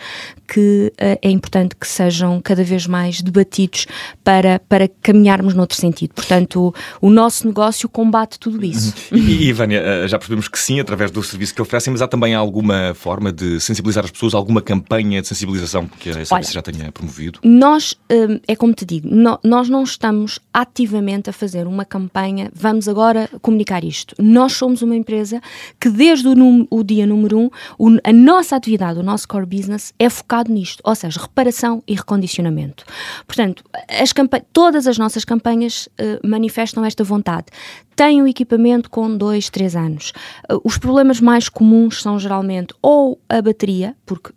que 0.48 0.94
uh, 0.94 1.17
é 1.20 1.32
importante 1.32 1.75
que 1.75 1.88
sejam 1.88 2.39
cada 2.39 2.63
vez 2.63 2.86
mais 2.86 3.20
debatidos 3.22 3.88
para, 4.24 4.60
para 4.70 4.88
caminharmos 5.01 5.56
noutro 5.56 5.75
sentido. 5.75 6.13
Portanto, 6.13 6.74
o, 7.01 7.08
o 7.08 7.10
nosso 7.10 7.48
negócio 7.48 7.89
combate 7.89 8.38
tudo 8.38 8.63
isso. 8.63 8.94
E, 9.12 9.17
e 9.17 9.48
Ivânia, 9.50 9.79
eh, 9.79 10.08
já 10.08 10.20
percebemos 10.20 10.48
que 10.48 10.60
sim, 10.60 10.79
através 10.79 11.10
do 11.10 11.24
serviço 11.24 11.56
que 11.56 11.62
oferecem, 11.62 11.91
mas 11.91 12.01
há 12.03 12.08
também 12.08 12.36
alguma 12.36 12.94
forma 12.94 13.34
de 13.34 13.60
sensibilizar 13.60 14.06
as 14.06 14.12
pessoas, 14.12 14.26
alguma 14.34 14.62
campanha 14.62 15.22
de 15.22 15.27
sensibilização 15.27 15.88
que 15.88 16.10
a 16.10 16.25
SABC 16.25 16.53
já 16.53 16.62
tenha 16.62 16.91
promovido? 16.91 17.39
Nós, 17.43 17.96
um, 18.12 18.39
é 18.48 18.55
como 18.55 18.74
te 18.74 18.86
digo, 18.86 19.10
nós 19.43 19.69
não 19.69 19.84
estamos 19.84 20.39
ativamente 20.53 21.29
a 21.29 21.34
fazer 21.34 21.67
uma 21.67 21.86
campanha, 21.86 22.51
vamos 22.53 22.88
agora 22.88 23.29
comunicar 23.41 23.84
isto. 23.84 24.15
Nós 24.19 24.53
somos 24.53 24.81
uma 24.81 24.96
empresa 24.96 25.41
que 25.79 25.89
desde 25.89 26.27
o, 26.27 26.67
o 26.69 26.84
dia 26.84 27.05
número 27.05 27.51
um, 27.79 27.98
a 28.03 28.13
nossa 28.13 28.55
atividade, 28.55 29.00
o 29.00 29.03
nosso 29.03 29.27
core 29.27 29.46
business 29.46 29.93
é 30.00 30.10
focado 30.10 30.51
nisto, 30.51 30.81
ou 30.84 30.96
seja, 30.96 31.19
reparação 31.19 31.84
e 31.88 31.93
recondicionamento. 31.93 32.84
Portanto, 33.25 33.63
as 33.89 34.13
todas 34.51 34.88
as 34.88 34.98
nossas 34.98 35.24
campanhas 35.24 35.88
uh, 36.00 36.27
manifestam 36.27 36.84
esta 36.84 37.03
vontade. 37.03 37.48
Tem 37.98 38.22
o 38.22 38.27
equipamento 38.27 38.92
com 38.92 39.18
2, 39.18 39.50
3 39.50 39.75
anos. 39.75 40.13
Uh, 40.50 40.62
os 40.63 40.77
problemas 40.77 41.20
mais 41.20 41.50
comuns 41.50 42.00
são 42.04 42.20
geralmente 42.20 42.72
ou 42.80 43.20
a 43.27 43.42
bateria, 43.42 43.96
porque 44.06 44.32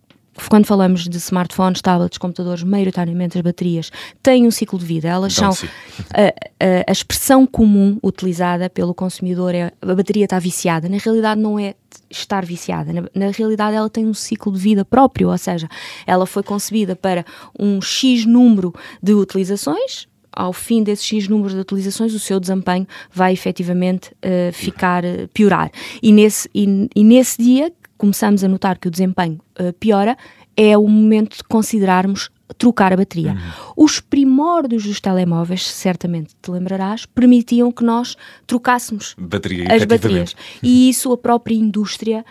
quando 0.49 0.64
falamos 0.64 1.07
de 1.07 1.17
smartphones, 1.19 1.83
tablets, 1.83 2.17
computadores, 2.17 2.62
maioritariamente 2.62 3.37
as 3.37 3.45
baterias 3.45 3.93
têm 4.23 4.47
um 4.47 4.50
ciclo 4.50 4.79
de 4.79 4.87
vida. 4.87 5.09
Elas 5.09 5.37
então, 5.37 5.52
são 5.52 5.69
a, 6.14 6.29
a, 6.64 6.85
a, 6.88 6.90
expressão 6.90 7.47
comum 7.47 7.99
utilizada 8.02 8.71
pelo 8.71 8.95
consumidor 8.95 9.55
é 9.55 9.71
a 9.83 9.95
bateria 9.95 10.25
está 10.25 10.38
viciada. 10.38 10.88
Na 10.88 10.97
realidade, 10.97 11.38
não 11.38 11.59
é 11.59 11.75
estar 12.09 12.47
viciada. 12.47 12.95
Na, 12.95 13.02
na, 13.14 13.31
realidade, 13.31 13.76
ela 13.76 13.90
tem 13.90 14.07
um 14.07 14.14
ciclo 14.14 14.50
de 14.52 14.59
vida 14.59 14.87
próprio, 14.87 15.29
ou 15.29 15.37
seja, 15.37 15.69
ela 16.07 16.25
foi 16.25 16.43
concebida 16.43 16.97
para 16.97 17.26
um 17.59 17.83
X 17.83 18.25
número 18.25 18.73
de 19.02 19.12
utilizações. 19.12 20.09
Ao 20.33 20.53
fim 20.53 20.83
desses 20.83 21.05
X 21.05 21.29
números 21.29 21.55
de 21.55 21.61
utilizações, 21.61 22.15
o 22.15 22.19
seu 22.19 22.39
desempenho 22.39 22.87
vai 23.13 23.33
efetivamente 23.33 24.13
uh, 24.13 24.53
ficar, 24.53 25.05
uh, 25.05 25.29
piorar. 25.35 25.71
E 26.03 26.13
nesse, 26.13 26.49
e, 26.55 26.89
e 26.95 27.05
nesse 27.05 27.43
dia 27.43 27.73
começamos 27.99 28.43
a 28.43 28.49
notar 28.49 28.79
que 28.79 28.89
o 28.89 28.91
desempenho 28.91 29.39
uh, 29.61 29.73
piora, 29.75 30.17
é 30.57 30.77
o 30.77 30.87
momento 30.89 31.37
de 31.37 31.45
considerarmos 31.45 32.31
trocar 32.59 32.93
a 32.93 32.97
bateria. 32.97 33.33
Uhum. 33.33 33.85
Os 33.85 34.01
primórdios 34.01 34.85
dos 34.85 35.01
telemóveis, 35.01 35.67
certamente 35.67 36.35
te 36.41 36.51
lembrarás, 36.51 37.07
permitiam 37.07 37.71
que 37.71 37.85
nós 37.85 38.17
trocássemos 38.47 39.15
Bateria, 39.19 39.73
as 39.73 39.85
baterias. 39.85 40.35
E 40.63 40.89
isso 40.89 41.13
a 41.13 41.19
própria 41.19 41.55
indústria, 41.55 42.25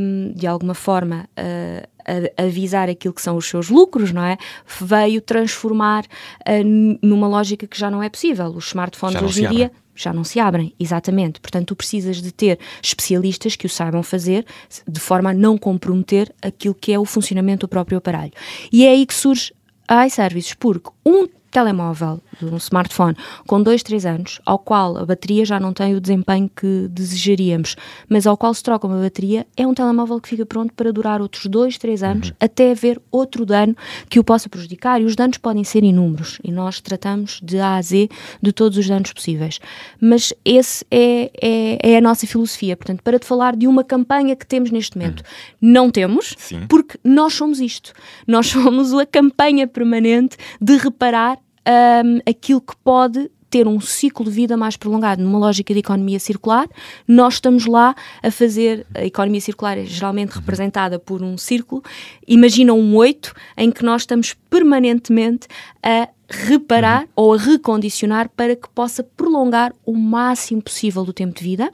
um, 0.00 0.32
de 0.34 0.46
alguma 0.46 0.74
forma, 0.74 1.28
uh, 1.38 1.88
a, 2.36 2.42
avisar 2.42 2.88
aquilo 2.88 3.14
que 3.14 3.22
são 3.22 3.36
os 3.36 3.46
seus 3.46 3.68
lucros, 3.68 4.12
não 4.12 4.22
é? 4.22 4.36
Veio 4.80 5.20
transformar 5.20 6.04
uh, 6.04 6.98
numa 7.02 7.28
lógica 7.28 7.66
que 7.66 7.78
já 7.78 7.90
não 7.90 8.02
é 8.02 8.08
possível. 8.08 8.46
Os 8.48 8.68
smartphones 8.68 9.22
hoje 9.22 9.44
em 9.44 9.48
dia 9.48 9.72
já 9.94 10.12
não 10.12 10.22
se 10.22 10.38
abrem, 10.38 10.72
exatamente. 10.78 11.40
Portanto, 11.40 11.68
tu 11.68 11.76
precisas 11.76 12.22
de 12.22 12.32
ter 12.32 12.58
especialistas 12.80 13.56
que 13.56 13.66
o 13.66 13.68
saibam 13.68 14.02
fazer 14.02 14.46
de 14.86 15.00
forma 15.00 15.30
a 15.30 15.34
não 15.34 15.58
comprometer 15.58 16.32
aquilo 16.40 16.74
que 16.74 16.92
é 16.92 16.98
o 16.98 17.04
funcionamento 17.04 17.66
do 17.66 17.68
próprio 17.68 17.98
aparelho. 17.98 18.32
E 18.72 18.86
é 18.86 18.90
aí 18.90 19.04
que 19.04 19.14
surge 19.14 19.52
a 19.88 20.06
iServices, 20.06 20.54
porque 20.54 20.90
um 21.04 21.26
telemóvel, 21.50 22.20
de 22.38 22.46
um 22.46 22.56
smartphone 22.56 23.16
com 23.46 23.62
2, 23.62 23.82
3 23.82 24.06
anos, 24.06 24.40
ao 24.44 24.58
qual 24.58 24.98
a 24.98 25.06
bateria 25.06 25.44
já 25.44 25.58
não 25.58 25.72
tem 25.72 25.94
o 25.94 26.00
desempenho 26.00 26.50
que 26.54 26.88
desejaríamos, 26.90 27.76
mas 28.08 28.26
ao 28.26 28.36
qual 28.36 28.52
se 28.54 28.62
troca 28.62 28.86
uma 28.86 29.00
bateria, 29.00 29.46
é 29.56 29.66
um 29.66 29.74
telemóvel 29.74 30.20
que 30.20 30.28
fica 30.28 30.46
pronto 30.46 30.72
para 30.74 30.92
durar 30.92 31.20
outros 31.20 31.46
2, 31.46 31.78
3 31.78 32.02
anos, 32.02 32.28
uhum. 32.28 32.36
até 32.40 32.70
haver 32.70 33.00
outro 33.10 33.44
dano 33.44 33.76
que 34.08 34.18
o 34.18 34.24
possa 34.24 34.48
prejudicar. 34.48 35.00
E 35.00 35.04
os 35.04 35.16
danos 35.16 35.38
podem 35.38 35.64
ser 35.64 35.84
inúmeros, 35.84 36.38
e 36.42 36.50
nós 36.50 36.80
tratamos 36.80 37.40
de 37.42 37.58
A 37.58 37.76
a 37.76 37.82
Z 37.82 38.08
de 38.42 38.52
todos 38.52 38.78
os 38.78 38.86
danos 38.86 39.12
possíveis. 39.12 39.60
Mas 40.00 40.32
esse 40.44 40.84
é, 40.90 41.30
é, 41.40 41.92
é 41.92 41.96
a 41.96 42.00
nossa 42.00 42.26
filosofia. 42.26 42.76
Portanto, 42.76 43.02
para 43.02 43.18
te 43.18 43.26
falar 43.26 43.56
de 43.56 43.66
uma 43.66 43.84
campanha 43.84 44.34
que 44.36 44.46
temos 44.46 44.70
neste 44.70 44.96
momento, 44.96 45.20
uhum. 45.20 45.24
não 45.60 45.90
temos, 45.90 46.34
Sim. 46.38 46.66
porque 46.68 46.98
nós 47.02 47.34
somos 47.34 47.60
isto. 47.60 47.92
Nós 48.26 48.46
somos 48.48 48.92
a 48.94 49.06
campanha 49.06 49.66
permanente 49.66 50.36
de 50.60 50.76
reparar 50.76 51.38
um, 51.68 52.18
aquilo 52.26 52.60
que 52.60 52.74
pode 52.82 53.30
ter 53.50 53.66
um 53.66 53.80
ciclo 53.80 54.24
de 54.24 54.30
vida 54.30 54.56
mais 54.56 54.76
prolongado 54.76 55.22
numa 55.22 55.38
lógica 55.38 55.72
de 55.72 55.80
economia 55.80 56.18
circular. 56.18 56.68
Nós 57.06 57.34
estamos 57.34 57.66
lá 57.66 57.94
a 58.22 58.30
fazer, 58.30 58.86
a 58.94 59.04
economia 59.04 59.40
circular 59.40 59.78
é 59.78 59.84
geralmente 59.84 60.34
uhum. 60.34 60.40
representada 60.40 60.98
por 60.98 61.22
um 61.22 61.36
círculo, 61.38 61.82
imagina 62.26 62.72
um 62.74 62.94
oito, 62.96 63.34
em 63.56 63.70
que 63.70 63.84
nós 63.84 64.02
estamos 64.02 64.34
permanentemente 64.50 65.46
a 65.82 66.08
reparar 66.28 67.02
uhum. 67.02 67.08
ou 67.16 67.34
a 67.34 67.38
recondicionar 67.38 68.28
para 68.28 68.54
que 68.54 68.68
possa 68.68 69.02
prolongar 69.02 69.72
o 69.84 69.96
máximo 69.96 70.62
possível 70.62 71.04
do 71.04 71.12
tempo 71.12 71.34
de 71.34 71.42
vida 71.42 71.72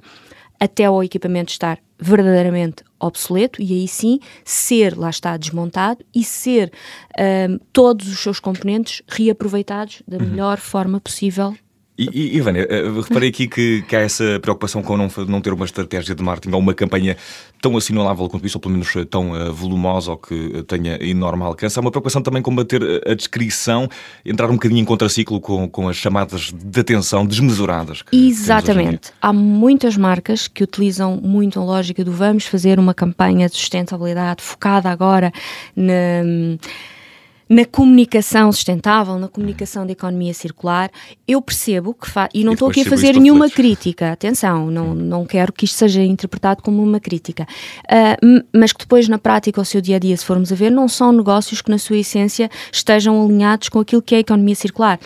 até 0.59 0.89
o 0.89 1.03
equipamento 1.03 1.51
estar 1.51 1.79
verdadeiramente 1.99 2.83
obsoleto 2.99 3.63
e 3.63 3.73
aí 3.73 3.89
sim 3.89 4.19
ser, 4.45 4.97
lá 4.97 5.11
está, 5.11 5.37
desmontado 5.37 6.05
e 6.15 6.25
ser 6.25 6.73
um, 7.19 7.59
todos 7.73 8.09
os 8.09 8.19
seus 8.19 8.41
componentes 8.41 9.03
reaproveitados 9.09 10.03
da 10.07 10.17
uhum. 10.19 10.25
melhor 10.25 10.59
forma 10.59 11.01
possível 11.01 11.55
e, 11.97 12.37
Ivânia, 12.37 12.67
eh, 12.69 12.91
reparei 13.07 13.29
aqui 13.29 13.47
que, 13.47 13.83
que, 13.83 13.95
há 13.95 14.01
essa 14.01 14.41
preocupação 14.41 14.83
com 14.83 14.97
não, 14.97 15.09
não 15.29 15.41
ter 15.41 15.53
uma 15.53 15.65
estratégia 15.65 16.13
de 16.13 16.23
marketing 16.25 16.53
ou 16.53 16.61
uma 16.61 16.75
campanha 16.75 17.17
tão 17.63 17.77
assinalável 17.77 18.29
quanto 18.29 18.45
isso, 18.45 18.59
ou 18.59 18.61
pelo 18.61 18.73
menos 18.73 18.95
eh, 18.97 19.05
tão 19.05 19.31
uh, 19.31 19.53
volumosa 19.55 20.11
ou 20.11 20.17
que 20.17 20.65
tenha 20.65 20.99
enorme 21.01 21.45
alcance. 21.45 21.79
Há 21.79 21.81
uma 21.81 21.93
preocupação 21.93 22.21
também 22.21 22.43
com 22.43 22.53
bater 22.53 22.83
a 23.09 23.15
descrição, 23.15 23.89
entrar 24.25 24.51
um 24.51 24.55
bocadinho 24.55 24.81
em 24.81 24.85
contraciclo 24.85 25.41
com, 25.41 25.69
com 25.69 25.89
as 25.89 25.97
chamadas 25.97 26.53
de 26.53 26.81
atenção 26.81 27.25
desmesuradas. 27.25 28.03
Exatamente. 28.13 29.13
Há 29.23 29.33
muitas 29.33 29.97
marcas 29.97 30.49
que 30.49 30.65
utilizam 30.65 31.21
muito 31.23 31.61
a 31.61 31.65
lógica 31.65 32.05
do 32.05 32.11
vamos 32.11 32.45
fazer 32.45 32.81
uma 32.81 32.93
campanha 32.93 33.49
de 33.49 33.55
sustentabilidade 33.55 34.43
focada 34.43 34.91
agora 34.91 35.33
na 35.77 35.95
na 37.49 37.65
comunicação 37.65 38.51
sustentável, 38.51 39.19
na 39.19 39.29
comunicação 39.29 39.85
da 39.87 39.93
economia 39.93 40.33
circular, 40.33 40.91
eu 41.27 41.43
percebo 41.43 41.95
que 41.95 42.09
fa... 42.09 42.29
e 42.33 42.45
não 42.45 42.55
estou 42.55 42.69
aqui 42.69 42.83
a 42.83 42.85
fazer 42.85 43.19
nenhuma 43.19 43.51
crítica, 43.51 44.13
atenção, 44.13 44.71
não, 44.71 44.95
não 44.95 45.27
quero 45.27 45.53
que 45.53 45.65
isto 45.65 45.77
seja 45.77 46.03
interpretado 46.03 46.63
como 46.63 46.83
uma 46.83 47.01
crítica, 47.01 47.47
uh, 47.85 48.45
mas 48.53 48.73
que 48.73 48.81
depois 48.81 49.09
na 49.09 49.19
prática, 49.19 49.61
ao 49.61 49.65
seu 49.65 49.81
dia 49.81 49.97
a 49.97 49.99
dia, 49.99 50.17
se 50.17 50.25
formos 50.25 50.53
a 50.53 50.55
ver, 50.55 50.71
não 50.71 50.89
são 50.89 51.13
negócios 51.13 51.61
que 51.61 51.71
na 51.71 51.79
sua 51.79 51.99
essência 51.99 52.51
estejam 52.73 53.23
alinhados 53.25 53.69
com 53.69 53.79
aquilo 53.79 54.03
que 54.03 54.15
é 54.15 54.19
a 54.19 54.21
economia 54.21 54.55
circular 54.55 54.99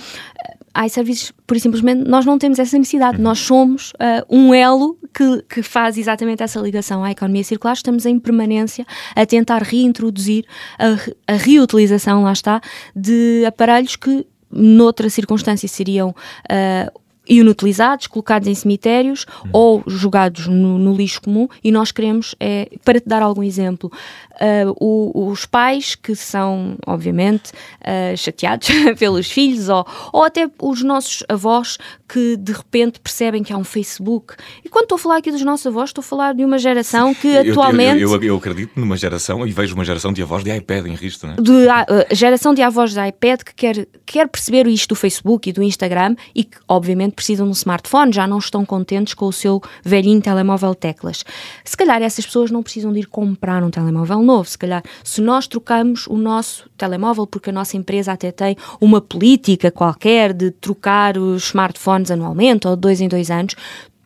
iServices, 0.87 1.33
por 1.47 1.57
e 1.57 1.61
simplesmente, 1.61 2.09
nós 2.09 2.25
não 2.25 2.39
temos 2.39 2.59
essa 2.59 2.77
necessidade. 2.79 3.19
Uhum. 3.19 3.25
Nós 3.25 3.39
somos 3.39 3.93
uh, 3.93 4.25
um 4.29 4.55
elo 4.55 4.97
que, 5.13 5.43
que 5.49 5.63
faz 5.63 5.99
exatamente 5.99 6.43
essa 6.43 6.61
ligação 6.61 7.03
à 7.03 7.11
economia 7.11 7.45
circular. 7.45 7.75
Estamos 7.75 8.07
em 8.07 8.19
permanência 8.19 8.87
a 9.15 9.27
tentar 9.27 9.63
reintroduzir 9.63 10.45
a, 10.79 11.33
a 11.33 11.37
reutilização, 11.37 12.23
lá 12.23 12.33
está, 12.33 12.61
de 12.95 13.45
aparelhos 13.47 13.97
que 13.97 14.27
noutra 14.51 15.11
circunstância 15.11 15.69
seriam 15.69 16.11
uh, 16.11 17.01
inutilizados, 17.29 18.07
colocados 18.07 18.49
em 18.49 18.55
cemitérios 18.55 19.27
uhum. 19.45 19.51
ou 19.53 19.83
jogados 19.87 20.47
no, 20.47 20.79
no, 20.79 20.95
lixo 20.95 21.21
comum 21.21 21.47
e 21.63 21.71
nós 21.71 21.93
queremos, 21.93 22.35
é, 22.41 22.71
para 22.85 22.99
te 22.99 23.07
dar 23.07 23.23
algum 23.23 23.43
exemplo, 23.43 23.93
uh, 24.41 24.75
o, 24.81 25.31
os 25.31 25.45
pais 25.47 25.95
que 25.95 26.15
são, 26.15 26.77
obviamente, 26.87 27.53
uh, 27.81 28.17
chateados 28.17 28.69
pelos 28.99 29.31
filhos 29.31 29.69
ou, 29.69 29.87
ou 30.13 30.25
até 30.25 30.49
os 30.61 30.83
nossos 30.83 31.23
avós 31.29 31.79
que 32.09 32.37
de 32.37 32.53
repente 32.53 32.99
percebem 33.01 33.43
que 33.43 33.53
há 33.53 33.57
um 33.57 33.65
Facebook. 33.65 34.35
E 34.65 34.69
quando 34.69 34.85
estou 34.85 34.97
a 34.97 34.99
falar 34.99 35.17
aqui 35.19 35.31
dos 35.31 35.43
nossos 35.43 35.67
avós, 35.67 35.91
estou 35.91 36.01
a 36.01 36.05
falar 36.05 36.35
de 36.35 36.45
uma 36.45 36.59
geração 36.59 37.15
que 37.15 37.29
eu, 37.29 37.53
atualmente. 37.53 38.01
Eu, 38.01 38.15
eu, 38.15 38.23
eu, 38.23 38.37
acredito 38.37 38.81
numa 38.81 38.97
geração 38.97 39.47
e 39.47 39.53
vejo 39.53 39.75
uma 39.75 39.85
geração 39.85 40.13
de 40.13 40.23
avós 40.23 40.43
de 40.43 40.55
iPad 40.55 40.87
em 40.87 40.95
risco, 40.95 41.27
não 41.27 41.35
é? 41.35 41.37
De, 41.37 41.51
uh, 41.51 42.15
geração 42.15 42.55
de 42.55 42.63
avós 42.63 42.95
de 42.95 43.07
iPad 43.07 43.43
que 43.43 43.55
quer, 43.55 43.87
quer 44.07 44.29
perceber 44.29 44.67
isto 44.67 44.89
do 44.89 44.95
Facebook 44.95 45.51
e 45.51 45.53
do 45.53 45.63
Instagram 45.63 46.17
e 46.35 46.45
que, 46.45 46.57
obviamente, 46.67 47.13
precisam 47.13 47.47
de 47.47 47.51
um 47.51 47.53
smartphone, 47.53 48.13
já 48.13 48.27
não 48.27 48.39
estão 48.39 48.65
contentes 48.65 49.13
com 49.13 49.27
o 49.27 49.33
seu 49.33 49.61
velhinho 49.85 50.23
telemóvel 50.23 50.75
teclas. 50.75 51.25
Se 51.65 51.77
calhar 51.77 52.01
essas 52.01 52.25
pessoas 52.25 52.51
não 52.51 52.63
precisam 52.63 52.93
de 52.93 53.01
ir 53.01 53.07
comprar 53.07 53.63
um 53.63 53.71
telemóvel 53.71 54.23
novo. 54.29 54.49
Se 54.49 54.57
calhar, 54.57 54.83
se 55.03 55.21
nós 55.21 55.47
trocamos 55.47 56.07
o 56.07 56.17
nosso 56.17 56.69
telemóvel, 56.77 57.27
porque 57.27 57.51
a 57.51 57.53
nossa 57.53 57.77
empresa 57.77 58.13
até 58.13 58.31
tem 58.31 58.57
uma 58.81 59.01
política 59.01 59.71
qualquer 59.71 60.33
de 60.33 60.51
trocar 60.51 61.19
os 61.19 61.47
smartphones 61.47 62.11
anualmente 62.11 62.69
ou 62.69 62.77
de 62.77 62.81
dois 62.81 63.01
em 63.01 63.09
dois 63.09 63.31
anos, 63.31 63.55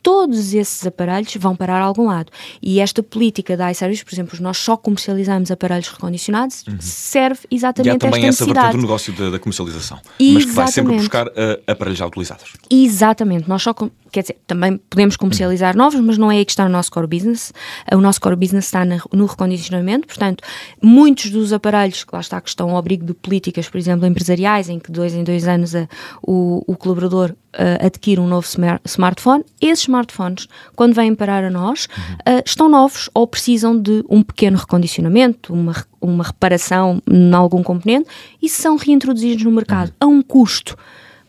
todos 0.03 0.53
esses 0.53 0.85
aparelhos 0.87 1.35
vão 1.37 1.55
parar 1.55 1.81
a 1.81 1.85
algum 1.85 2.07
lado. 2.07 2.31
E 2.61 2.81
esta 2.81 3.03
política 3.03 3.57
da 3.57 3.71
iService, 3.71 4.05
por 4.05 4.13
exemplo, 4.13 4.39
nós 4.41 4.59
só 4.59 4.77
comercializamos 4.77 5.51
aparelhos 5.51 5.89
recondicionados, 5.89 6.65
uhum. 6.67 6.77
serve 6.81 7.41
exatamente 7.51 8.05
a 8.05 8.09
esta 8.09 8.19
necessidade. 8.19 8.19
E 8.19 8.19
há 8.19 8.23
também 8.23 8.29
essa 8.29 8.45
vertente 8.45 8.77
do 8.77 8.83
negócio 8.83 9.13
da, 9.13 9.31
da 9.31 9.39
comercialização, 9.39 10.01
exatamente. 10.19 10.35
mas 10.35 10.45
que 10.45 10.53
vai 10.53 10.69
sempre 10.69 10.97
buscar 10.97 11.29
uh, 11.29 11.63
aparelhos 11.67 11.99
já 11.99 12.07
utilizados. 12.07 12.53
Exatamente. 12.69 13.49
Nós 13.49 13.63
só, 13.63 13.73
quer 14.13 14.21
dizer, 14.21 14.37
também 14.47 14.77
podemos 14.91 15.17
comercializar 15.17 15.75
novos, 15.75 15.99
mas 16.01 16.19
não 16.19 16.31
é 16.31 16.37
aí 16.37 16.45
que 16.45 16.53
está 16.53 16.67
o 16.67 16.69
nosso 16.69 16.93
core 16.93 17.07
business. 17.07 17.53
O 17.91 17.97
nosso 17.97 18.21
core 18.21 18.37
business 18.37 18.67
está 18.67 18.85
no 18.85 19.27
recondicionamento, 19.27 20.07
portanto, 20.07 20.45
muitos 20.81 21.31
dos 21.31 21.53
aparelhos 21.53 22.05
que 22.05 22.15
lá 22.15 22.21
está, 22.21 22.41
que 22.41 22.51
estão 22.51 22.71
ao 22.71 22.77
abrigo 22.77 23.07
de 23.07 23.15
políticas, 23.15 23.69
por 23.69 23.79
exemplo, 23.79 24.07
empresariais, 24.07 24.69
em 24.69 24.79
que 24.79 24.93
dois 24.93 25.15
em 25.15 25.25
dois 25.25 25.49
anos 25.49 25.75
a, 25.75 25.89
o, 26.23 26.63
o 26.67 26.77
colaborador 26.77 27.31
uh, 27.55 27.87
adquire 27.87 28.21
um 28.21 28.29
novo 28.29 28.47
smartphone, 28.85 29.45
esses 29.61 29.85
smartphones, 29.85 30.47
quando 30.77 30.95
vêm 30.95 31.15
parar 31.15 31.45
a 31.45 31.51
nós, 31.51 31.89
uhum. 31.97 32.37
uh, 32.37 32.43
estão 32.45 32.69
novos 32.69 33.09
ou 33.15 33.27
precisam 33.27 33.79
de 33.79 34.05
um 34.11 34.23
pequeno 34.23 34.59
recondicionamento, 34.59 35.55
uma, 35.55 35.75
uma 36.01 36.25
reparação 36.25 37.03
em 37.11 37.33
algum 37.33 37.63
componente 37.63 38.09
e 38.43 38.49
são 38.49 38.77
reintroduzidos 38.77 39.45
no 39.45 39.51
mercado 39.51 39.89
uhum. 39.89 39.95
a 40.01 40.07
um 40.07 40.23
custo 40.23 40.77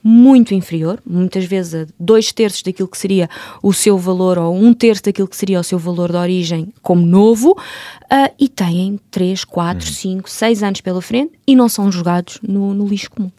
muito 0.04 0.54
inferior, 0.54 1.02
muitas 1.06 1.46
vezes 1.46 1.74
a 1.74 1.94
dois 1.98 2.32
terços 2.34 2.62
daquilo 2.62 2.90
que 2.90 2.98
seria 2.98 3.30
o 3.62 3.72
seu 3.72 3.98
valor 3.98 4.38
ou 4.38 4.54
um 4.54 4.74
terço 4.74 5.04
daquilo 5.04 5.28
que 5.28 5.38
seria 5.38 5.60
o 5.60 5.64
seu 5.64 5.80
valor 5.80 6.12
de 6.12 6.18
origem 6.18 6.74
como 6.82 7.06
novo 7.06 7.52
uh, 7.52 8.34
e 8.38 8.50
têm 8.50 9.00
3, 9.10 9.46
4, 9.46 9.88
5, 9.88 10.30
6 10.30 10.64
anos 10.64 10.82
pela 10.82 11.02
frente 11.02 11.32
e 11.48 11.56
não 11.56 11.70
são 11.70 11.92
jogados 11.92 12.40
no, 12.44 12.74
no 12.74 12.86
lixo 12.86 13.10
comum. 13.12 13.32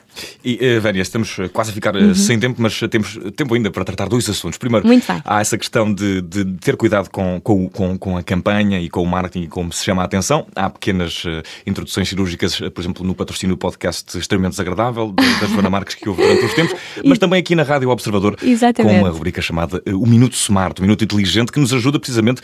E, 0.44 0.54
uh, 0.54 0.96
estamos 0.96 1.36
quase 1.52 1.70
a 1.70 1.74
ficar 1.74 1.94
uhum. 1.96 2.14
sem 2.14 2.38
tempo, 2.38 2.60
mas 2.60 2.78
temos 2.90 3.18
tempo 3.36 3.54
ainda 3.54 3.70
para 3.70 3.84
tratar 3.84 4.08
dois 4.08 4.28
assuntos. 4.28 4.58
Primeiro, 4.58 4.86
há 5.24 5.40
essa 5.40 5.58
questão 5.58 5.92
de, 5.92 6.22
de 6.22 6.44
ter 6.58 6.76
cuidado 6.76 7.10
com, 7.10 7.40
com, 7.40 7.68
com, 7.68 7.98
com, 7.98 8.16
a 8.16 8.22
campanha 8.22 8.80
e 8.80 8.88
com 8.88 9.02
o 9.02 9.06
marketing 9.06 9.44
e 9.44 9.48
como 9.48 9.72
se 9.72 9.84
chama 9.84 10.02
a 10.02 10.04
atenção. 10.04 10.46
Há 10.54 10.70
pequenas 10.70 11.24
uh, 11.24 11.42
introduções 11.66 12.08
cirúrgicas, 12.08 12.58
por 12.58 12.80
exemplo, 12.80 13.06
no 13.06 13.14
patrocínio 13.14 13.56
do 13.56 13.58
podcast 13.58 14.16
extremamente 14.18 14.52
desagradável 14.52 15.12
da 15.12 15.46
Joana 15.46 15.70
Marques 15.70 15.94
que 15.94 16.08
houve 16.08 16.22
durante 16.22 16.44
os 16.44 16.54
tempos, 16.54 16.80
mas 17.04 17.18
também 17.18 17.40
aqui 17.40 17.54
na 17.54 17.62
Rádio 17.62 17.90
Observador, 17.90 18.36
Exatamente. 18.42 18.94
com 18.94 19.00
uma 19.00 19.10
rubrica 19.10 19.40
chamada 19.40 19.82
O 19.86 20.06
Minuto 20.06 20.34
Smart, 20.34 20.80
o 20.80 20.82
Minuto 20.82 21.04
Inteligente, 21.04 21.52
que 21.52 21.60
nos 21.60 21.72
ajuda 21.72 21.98
precisamente, 21.98 22.40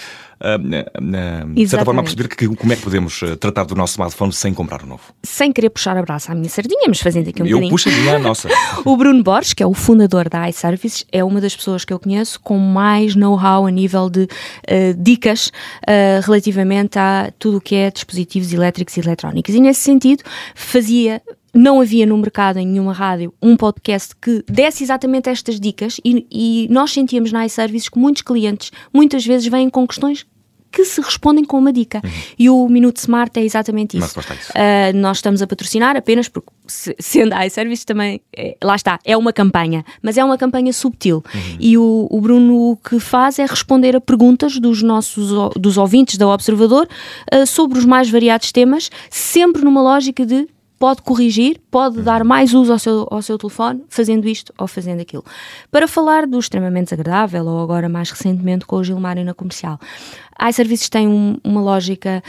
de 1.55 1.69
certa 1.69 1.85
forma, 1.85 2.01
a 2.01 2.05
perceber 2.05 2.29
que, 2.29 2.49
como 2.49 2.73
é 2.73 2.77
que 2.77 2.83
podemos 2.83 3.21
tratar 3.39 3.65
do 3.65 3.75
nosso 3.75 3.93
smartphone 3.93 4.33
sem 4.33 4.55
comprar 4.55 4.83
um 4.83 4.87
novo. 4.87 5.03
Sem 5.23 5.53
querer 5.53 5.71
puxar 5.71 5.97
a 5.97 6.03
braça 6.03 6.33
à 6.33 6.35
minha 6.35 6.49
sardinha, 6.49 6.85
mas 6.89 7.01
fazendo 7.01 7.29
aqui 7.29 7.43
um 7.43 7.47
Eu 7.47 7.59
bocadinho. 7.59 7.71
puxo 7.71 7.89
a 7.89 7.93
minha, 7.93 8.19
nossa. 8.19 8.49
o 8.85 8.97
Bruno 8.97 9.23
Borges, 9.23 9.53
que 9.53 9.63
é 9.63 9.67
o 9.67 9.75
fundador 9.75 10.29
da 10.29 10.49
iServices, 10.49 11.05
é 11.13 11.23
uma 11.23 11.41
das 11.41 11.55
pessoas 11.55 11.85
que 11.85 11.93
eu 11.93 11.99
conheço 11.99 12.41
com 12.41 12.59
mais 12.59 13.15
know-how 13.15 13.67
a 13.67 13.71
nível 13.71 14.09
de 14.09 14.23
uh, 14.23 14.95
dicas 14.97 15.49
uh, 15.49 16.25
relativamente 16.25 16.99
a 16.99 17.33
tudo 17.39 17.59
o 17.59 17.61
que 17.61 17.75
é 17.75 17.91
dispositivos 17.91 18.53
elétricos 18.53 18.97
e 18.97 19.01
eletrónicos. 19.01 19.55
E 19.55 19.61
nesse 19.61 19.81
sentido, 19.81 20.23
fazia 20.55 21.23
não 21.55 21.81
havia 21.81 22.07
no 22.07 22.17
mercado, 22.17 22.59
em 22.59 22.67
nenhuma 22.67 22.93
rádio, 22.93 23.33
um 23.43 23.57
podcast 23.57 24.15
que 24.17 24.45
desse 24.47 24.83
exatamente 24.83 25.29
estas 25.29 25.59
dicas 25.59 26.01
e, 26.05 26.27
e 26.31 26.69
nós 26.71 26.93
sentíamos 26.93 27.33
na 27.33 27.47
iServices 27.47 27.89
que 27.89 27.99
muitos 27.99 28.23
clientes 28.23 28.71
muitas 28.93 29.25
vezes 29.25 29.47
vêm 29.47 29.69
com 29.69 29.87
questões 29.87 30.27
que 30.71 30.85
se 30.85 31.01
respondem 31.01 31.45
com 31.45 31.59
uma 31.59 31.73
dica. 31.73 32.01
Uhum. 32.05 32.11
E 32.39 32.51
o 32.51 32.69
Minuto 32.69 32.99
Smart 32.99 33.39
é 33.39 33.45
exatamente 33.45 33.99
isso. 33.99 34.21
isso. 34.21 34.53
Uh, 34.53 34.97
nós 34.97 35.19
estamos 35.19 35.43
a 35.43 35.47
patrocinar 35.47 35.97
apenas 35.97 36.29
porque, 36.29 36.49
sendo 36.67 37.35
a 37.35 37.47
iService 37.47 37.85
também, 37.85 38.21
é, 38.35 38.57
lá 38.63 38.77
está, 38.77 38.99
é 39.05 39.17
uma 39.17 39.33
campanha, 39.33 39.85
mas 40.01 40.17
é 40.17 40.25
uma 40.25 40.39
campanha 40.39 40.73
subtil. 40.73 41.25
Uhum. 41.35 41.57
E 41.59 41.77
o, 41.77 42.07
o, 42.11 42.21
Bruno 42.21 42.71
o 42.71 42.77
que 42.77 43.01
faz 43.01 43.39
é 43.39 43.47
responder 43.47 43.97
a 43.97 44.01
perguntas 44.01 44.59
dos 44.59 44.83
nossos 44.83 45.31
dos 45.57 45.77
ouvintes 45.77 46.17
da 46.17 46.29
Observador 46.29 46.89
uh, 47.35 47.47
sobre 47.47 47.79
os 47.79 47.85
mais 47.85 48.09
variados 48.09 48.53
temas, 48.53 48.91
sempre 49.11 49.65
numa 49.65 49.83
lógica 49.83 50.25
de 50.25 50.47
pode 50.81 51.03
corrigir, 51.03 51.61
pode 51.71 51.99
uhum. 51.99 52.05
dar 52.05 52.25
mais 52.25 52.55
uso 52.55 52.73
ao 52.73 52.79
seu, 52.79 53.07
ao 53.11 53.21
seu 53.21 53.37
telefone 53.37 53.85
fazendo 53.91 54.27
isto 54.27 54.51
ou 54.57 54.67
fazendo 54.67 55.01
aquilo. 55.03 55.23
Para 55.71 55.87
falar 55.87 56.27
do 56.27 56.39
extremamente 56.39 56.85
desagradável, 56.85 57.45
ou 57.47 57.63
agora 57.63 57.87
mais 57.87 58.11
recentemente 58.11 58.65
com 58.65 58.77
o 58.77 58.83
Gilmário 58.83 59.23
na 59.23 59.35
comercial, 59.35 59.79
a 60.39 60.49
iServices 60.49 60.89
tem 60.89 61.07
um, 61.07 61.37
uma 61.45 61.61
lógica 61.61 62.23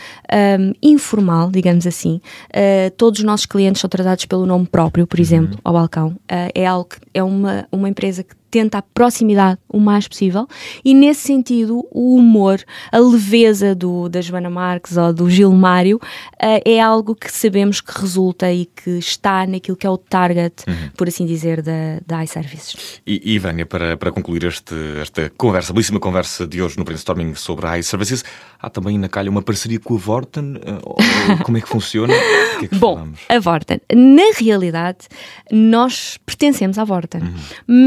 um, 0.59 0.73
informal, 0.83 1.49
digamos 1.49 1.87
assim. 1.87 2.19
Uh, 2.49 2.91
todos 2.97 3.19
os 3.21 3.25
nossos 3.25 3.45
clientes 3.45 3.79
são 3.79 3.89
tratados 3.89 4.25
pelo 4.25 4.45
nome 4.45 4.67
próprio, 4.67 5.07
por 5.07 5.21
exemplo, 5.21 5.53
uhum. 5.53 5.61
ao 5.63 5.73
balcão. 5.73 6.07
Uh, 6.09 6.51
é 6.53 6.65
algo 6.65 6.89
que, 6.89 6.97
é 7.13 7.23
uma, 7.23 7.65
uma 7.71 7.87
empresa 7.87 8.21
que 8.21 8.35
tenta 8.51 8.79
a 8.79 8.81
proximidade 8.81 9.57
o 9.69 9.79
mais 9.79 10.07
possível 10.07 10.45
e 10.83 10.93
nesse 10.93 11.21
sentido 11.21 11.87
o 11.89 12.15
humor, 12.15 12.61
a 12.91 12.99
leveza 12.99 13.73
do, 13.73 14.09
da 14.09 14.19
Joana 14.21 14.49
Marques 14.49 14.97
ou 14.97 15.13
do 15.13 15.29
Gilmário 15.29 15.97
uh, 15.97 16.61
é 16.65 16.79
algo 16.79 17.15
que 17.15 17.31
sabemos 17.31 17.79
que 17.79 17.97
resulta 17.99 18.51
e 18.51 18.65
que 18.65 18.91
está 18.91 19.47
naquilo 19.47 19.77
que 19.77 19.87
é 19.87 19.89
o 19.89 19.97
target, 19.97 20.65
uhum. 20.67 20.89
por 20.97 21.07
assim 21.07 21.25
dizer, 21.25 21.61
da, 21.61 21.99
da 22.05 22.23
iServices. 22.23 23.01
E, 23.07 23.33
e 23.33 23.39
Vânia, 23.39 23.65
para, 23.65 23.95
para 23.95 24.11
concluir 24.11 24.43
este, 24.43 24.75
esta 25.01 25.31
conversa, 25.37 25.71
belíssima 25.71 25.99
conversa 25.99 26.45
de 26.45 26.61
hoje 26.61 26.77
no 26.77 26.83
brainstorming 26.83 27.33
sobre 27.35 27.67
a 27.67 27.79
iServices, 27.79 28.23
há 28.59 28.69
também 28.69 28.97
na 28.97 29.07
calha 29.07 29.29
uma 29.29 29.41
parceria 29.41 29.79
com 29.79 29.95
a 29.95 29.97
Vorten? 29.97 30.57
Uh, 30.57 31.43
como 31.43 31.57
é 31.57 31.61
que 31.61 31.69
funciona? 31.69 32.13
Que 32.59 32.65
é 32.65 32.67
que 32.67 32.75
Bom, 32.75 32.95
falamos? 32.95 33.19
a 33.29 33.39
Vorten, 33.39 33.79
na 33.93 34.37
realidade, 34.37 35.07
nós 35.51 36.19
pertencemos 36.25 36.77
à 36.77 36.83
Vorten, 36.83 37.21
uhum. 37.21 37.33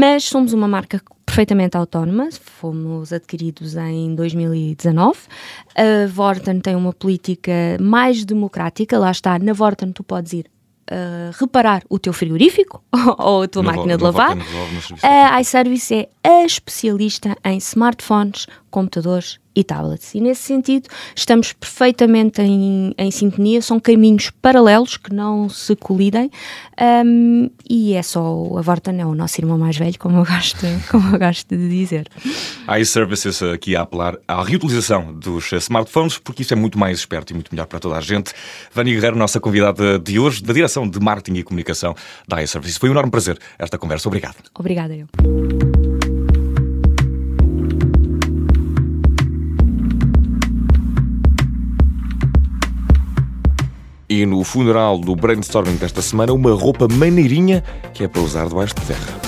mas 0.01 0.23
somos 0.23 0.54
uma 0.55 0.67
marca 0.67 1.01
perfeitamente 1.25 1.75
autónoma, 1.75 2.29
fomos 2.31 3.11
adquiridos 3.11 3.75
em 3.75 4.15
2019. 4.15 5.19
A 5.75 6.07
Vorten 6.07 6.61
tem 6.61 6.75
uma 6.75 6.93
política 6.93 7.51
mais 7.81 8.23
democrática, 8.23 8.97
lá 8.97 9.11
está, 9.11 9.37
na 9.37 9.53
Vorten 9.53 9.91
tu 9.91 10.03
podes 10.03 10.33
ir 10.33 10.45
Uh, 10.87 11.33
reparar 11.39 11.81
o 11.89 11.97
teu 11.97 12.13
frigorífico 12.13 12.79
ou 13.17 13.41
a 13.41 13.47
tua 13.47 13.63
máquina 13.63 13.97
de 13.97 14.03
lavar, 14.03 14.37
a 15.01 15.41
iService 15.41 16.07
é 16.23 16.29
a 16.29 16.45
especialista 16.45 17.35
em 17.43 17.57
smartphones, 17.57 18.45
computadores 18.75 19.39
e 19.55 19.63
tablets. 19.63 20.13
E 20.13 20.19
nesse 20.19 20.41
sentido, 20.41 20.89
estamos 21.15 21.53
perfeitamente 21.53 22.41
em, 22.41 22.93
em 22.97 23.09
sintonia, 23.09 23.61
são 23.61 23.79
caminhos 23.79 24.29
paralelos 24.29 24.97
que 24.97 25.13
não 25.13 25.47
se 25.47 25.77
colidem 25.77 26.29
um, 27.05 27.49
e 27.69 27.93
é 27.93 28.03
só 28.03 28.19
a 28.57 28.61
Vorten 28.61 28.99
é 28.99 29.05
o 29.05 29.15
nosso 29.15 29.39
irmão 29.39 29.57
mais 29.57 29.77
velho, 29.77 29.97
como 29.97 30.17
eu 30.17 30.25
gosto, 30.25 30.65
como 30.91 31.15
eu 31.15 31.19
gosto 31.19 31.55
de 31.55 31.69
dizer. 31.69 32.05
Há 32.67 32.83
services 32.83 33.41
aqui 33.41 33.77
a 33.77 33.83
apelar 33.83 34.17
à 34.27 34.43
reutilização 34.43 35.13
dos 35.13 35.49
smartphones, 35.53 36.17
porque 36.17 36.41
isso 36.41 36.53
é 36.53 36.57
muito 36.57 36.77
mais 36.77 36.97
esperto 36.99 37.31
e 37.31 37.33
muito 37.33 37.49
melhor 37.53 37.67
para 37.67 37.79
toda 37.79 37.95
a 37.95 38.01
gente. 38.01 38.33
Vânia 38.73 38.93
Guerreiro, 38.93 39.15
nossa 39.15 39.39
convidada 39.39 39.97
de 39.97 40.19
hoje, 40.19 40.43
da 40.43 40.51
direção 40.51 40.85
de 40.85 40.99
marketing 40.99 41.39
e 41.39 41.43
comunicação 41.43 41.95
da 42.27 42.43
iServices. 42.43 42.77
Foi 42.77 42.89
um 42.89 42.91
enorme 42.91 43.09
prazer 43.09 43.39
esta 43.57 43.77
conversa. 43.77 44.09
Obrigado. 44.09 44.35
Obrigada 44.53 44.93
eu. 44.93 45.07
E 54.15 54.25
no 54.25 54.45
funeral 54.45 54.97
do 54.97 55.13
brainstorming 55.13 55.75
desta 55.75 56.01
semana, 56.01 56.31
uma 56.31 56.53
roupa 56.53 56.87
maneirinha 56.87 57.61
que 57.93 58.05
é 58.05 58.07
para 58.07 58.21
usar 58.21 58.47
debaixo 58.47 58.73
de 58.73 58.81
terra. 58.83 59.24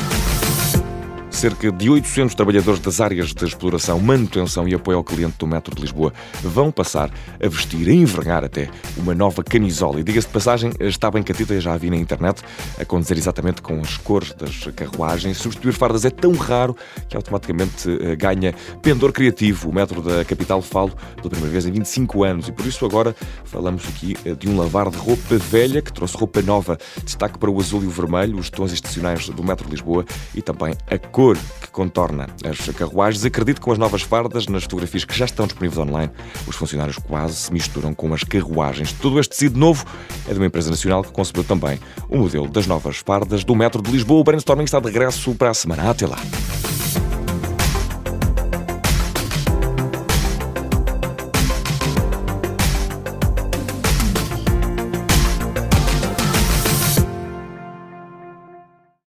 Cerca 1.37 1.71
de 1.71 1.87
800 1.87 2.33
trabalhadores 2.33 2.79
das 2.79 2.99
áreas 2.99 3.31
de 3.31 3.45
exploração, 3.45 3.99
manutenção 3.99 4.67
e 4.67 4.73
apoio 4.73 4.97
ao 4.97 5.03
cliente 5.03 5.37
do 5.37 5.45
Metro 5.45 5.75
de 5.75 5.83
Lisboa 5.83 6.11
vão 6.41 6.71
passar 6.71 7.11
a 7.39 7.47
vestir, 7.47 7.87
a 7.87 7.93
envergar 7.93 8.43
até, 8.43 8.67
uma 8.97 9.13
nova 9.13 9.43
camisola. 9.43 9.99
E 9.99 10.03
diga-se 10.03 10.25
de 10.25 10.33
passagem, 10.33 10.71
está 10.79 11.11
bem 11.11 11.21
catita, 11.21 11.61
já 11.61 11.75
a 11.75 11.77
vi 11.77 11.91
na 11.91 11.95
internet, 11.95 12.41
a 12.81 12.83
condizer 12.83 13.19
exatamente 13.19 13.61
com 13.61 13.79
as 13.79 13.97
cores 13.97 14.33
das 14.33 14.65
carruagens. 14.75 15.37
Substituir 15.37 15.73
fardas 15.73 16.05
é 16.05 16.09
tão 16.09 16.33
raro 16.33 16.75
que 17.07 17.15
automaticamente 17.15 17.87
eh, 17.87 18.15
ganha 18.15 18.55
pendor 18.81 19.11
criativo. 19.11 19.69
O 19.69 19.73
Metro 19.73 20.01
da 20.01 20.25
capital 20.25 20.59
falo 20.63 20.91
pela 21.17 21.29
primeira 21.29 21.51
vez 21.51 21.67
em 21.67 21.71
25 21.71 22.23
anos 22.23 22.47
e 22.47 22.51
por 22.51 22.65
isso 22.65 22.83
agora 22.83 23.15
falamos 23.45 23.87
aqui 23.87 24.17
eh, 24.25 24.33
de 24.33 24.49
um 24.49 24.57
lavar 24.57 24.89
de 24.89 24.97
roupa 24.97 25.37
velha 25.37 25.83
que 25.83 25.93
trouxe 25.93 26.17
roupa 26.17 26.41
nova. 26.41 26.79
Destaque 27.03 27.37
para 27.37 27.51
o 27.51 27.59
azul 27.59 27.83
e 27.83 27.85
o 27.85 27.91
vermelho, 27.91 28.39
os 28.39 28.49
tons 28.49 28.73
institucionais 28.73 29.29
do 29.29 29.43
Metro 29.43 29.65
de 29.65 29.71
Lisboa 29.73 30.03
e 30.33 30.41
também 30.41 30.73
a 30.89 30.97
cor 30.97 31.26
cor 31.27 31.37
que 31.61 31.67
contorna 31.71 32.27
as 32.49 32.69
carruagens. 32.69 33.25
Acredito 33.25 33.57
que 33.57 33.65
com 33.65 33.71
as 33.71 33.77
novas 33.77 34.01
fardas, 34.01 34.47
nas 34.47 34.63
fotografias 34.63 35.03
que 35.03 35.17
já 35.17 35.25
estão 35.25 35.45
disponíveis 35.45 35.77
online, 35.77 36.11
os 36.47 36.55
funcionários 36.55 36.97
quase 36.97 37.35
se 37.35 37.53
misturam 37.53 37.93
com 37.93 38.13
as 38.13 38.23
carruagens. 38.23 38.93
Todo 38.93 39.19
este 39.19 39.31
tecido 39.31 39.59
novo 39.59 39.85
é 40.27 40.33
de 40.33 40.39
uma 40.39 40.45
empresa 40.45 40.69
nacional 40.69 41.03
que 41.03 41.11
concebeu 41.11 41.43
também 41.43 41.79
o 42.09 42.17
modelo 42.17 42.47
das 42.47 42.65
novas 42.65 42.97
fardas 42.97 43.43
do 43.43 43.55
metro 43.55 43.81
de 43.81 43.91
Lisboa. 43.91 44.21
O 44.21 44.23
brainstorming 44.23 44.63
está 44.63 44.79
de 44.79 44.87
regresso 44.87 45.35
para 45.35 45.49
a 45.49 45.53
semana. 45.53 45.89
Até 45.89 46.07
lá. 46.07 46.17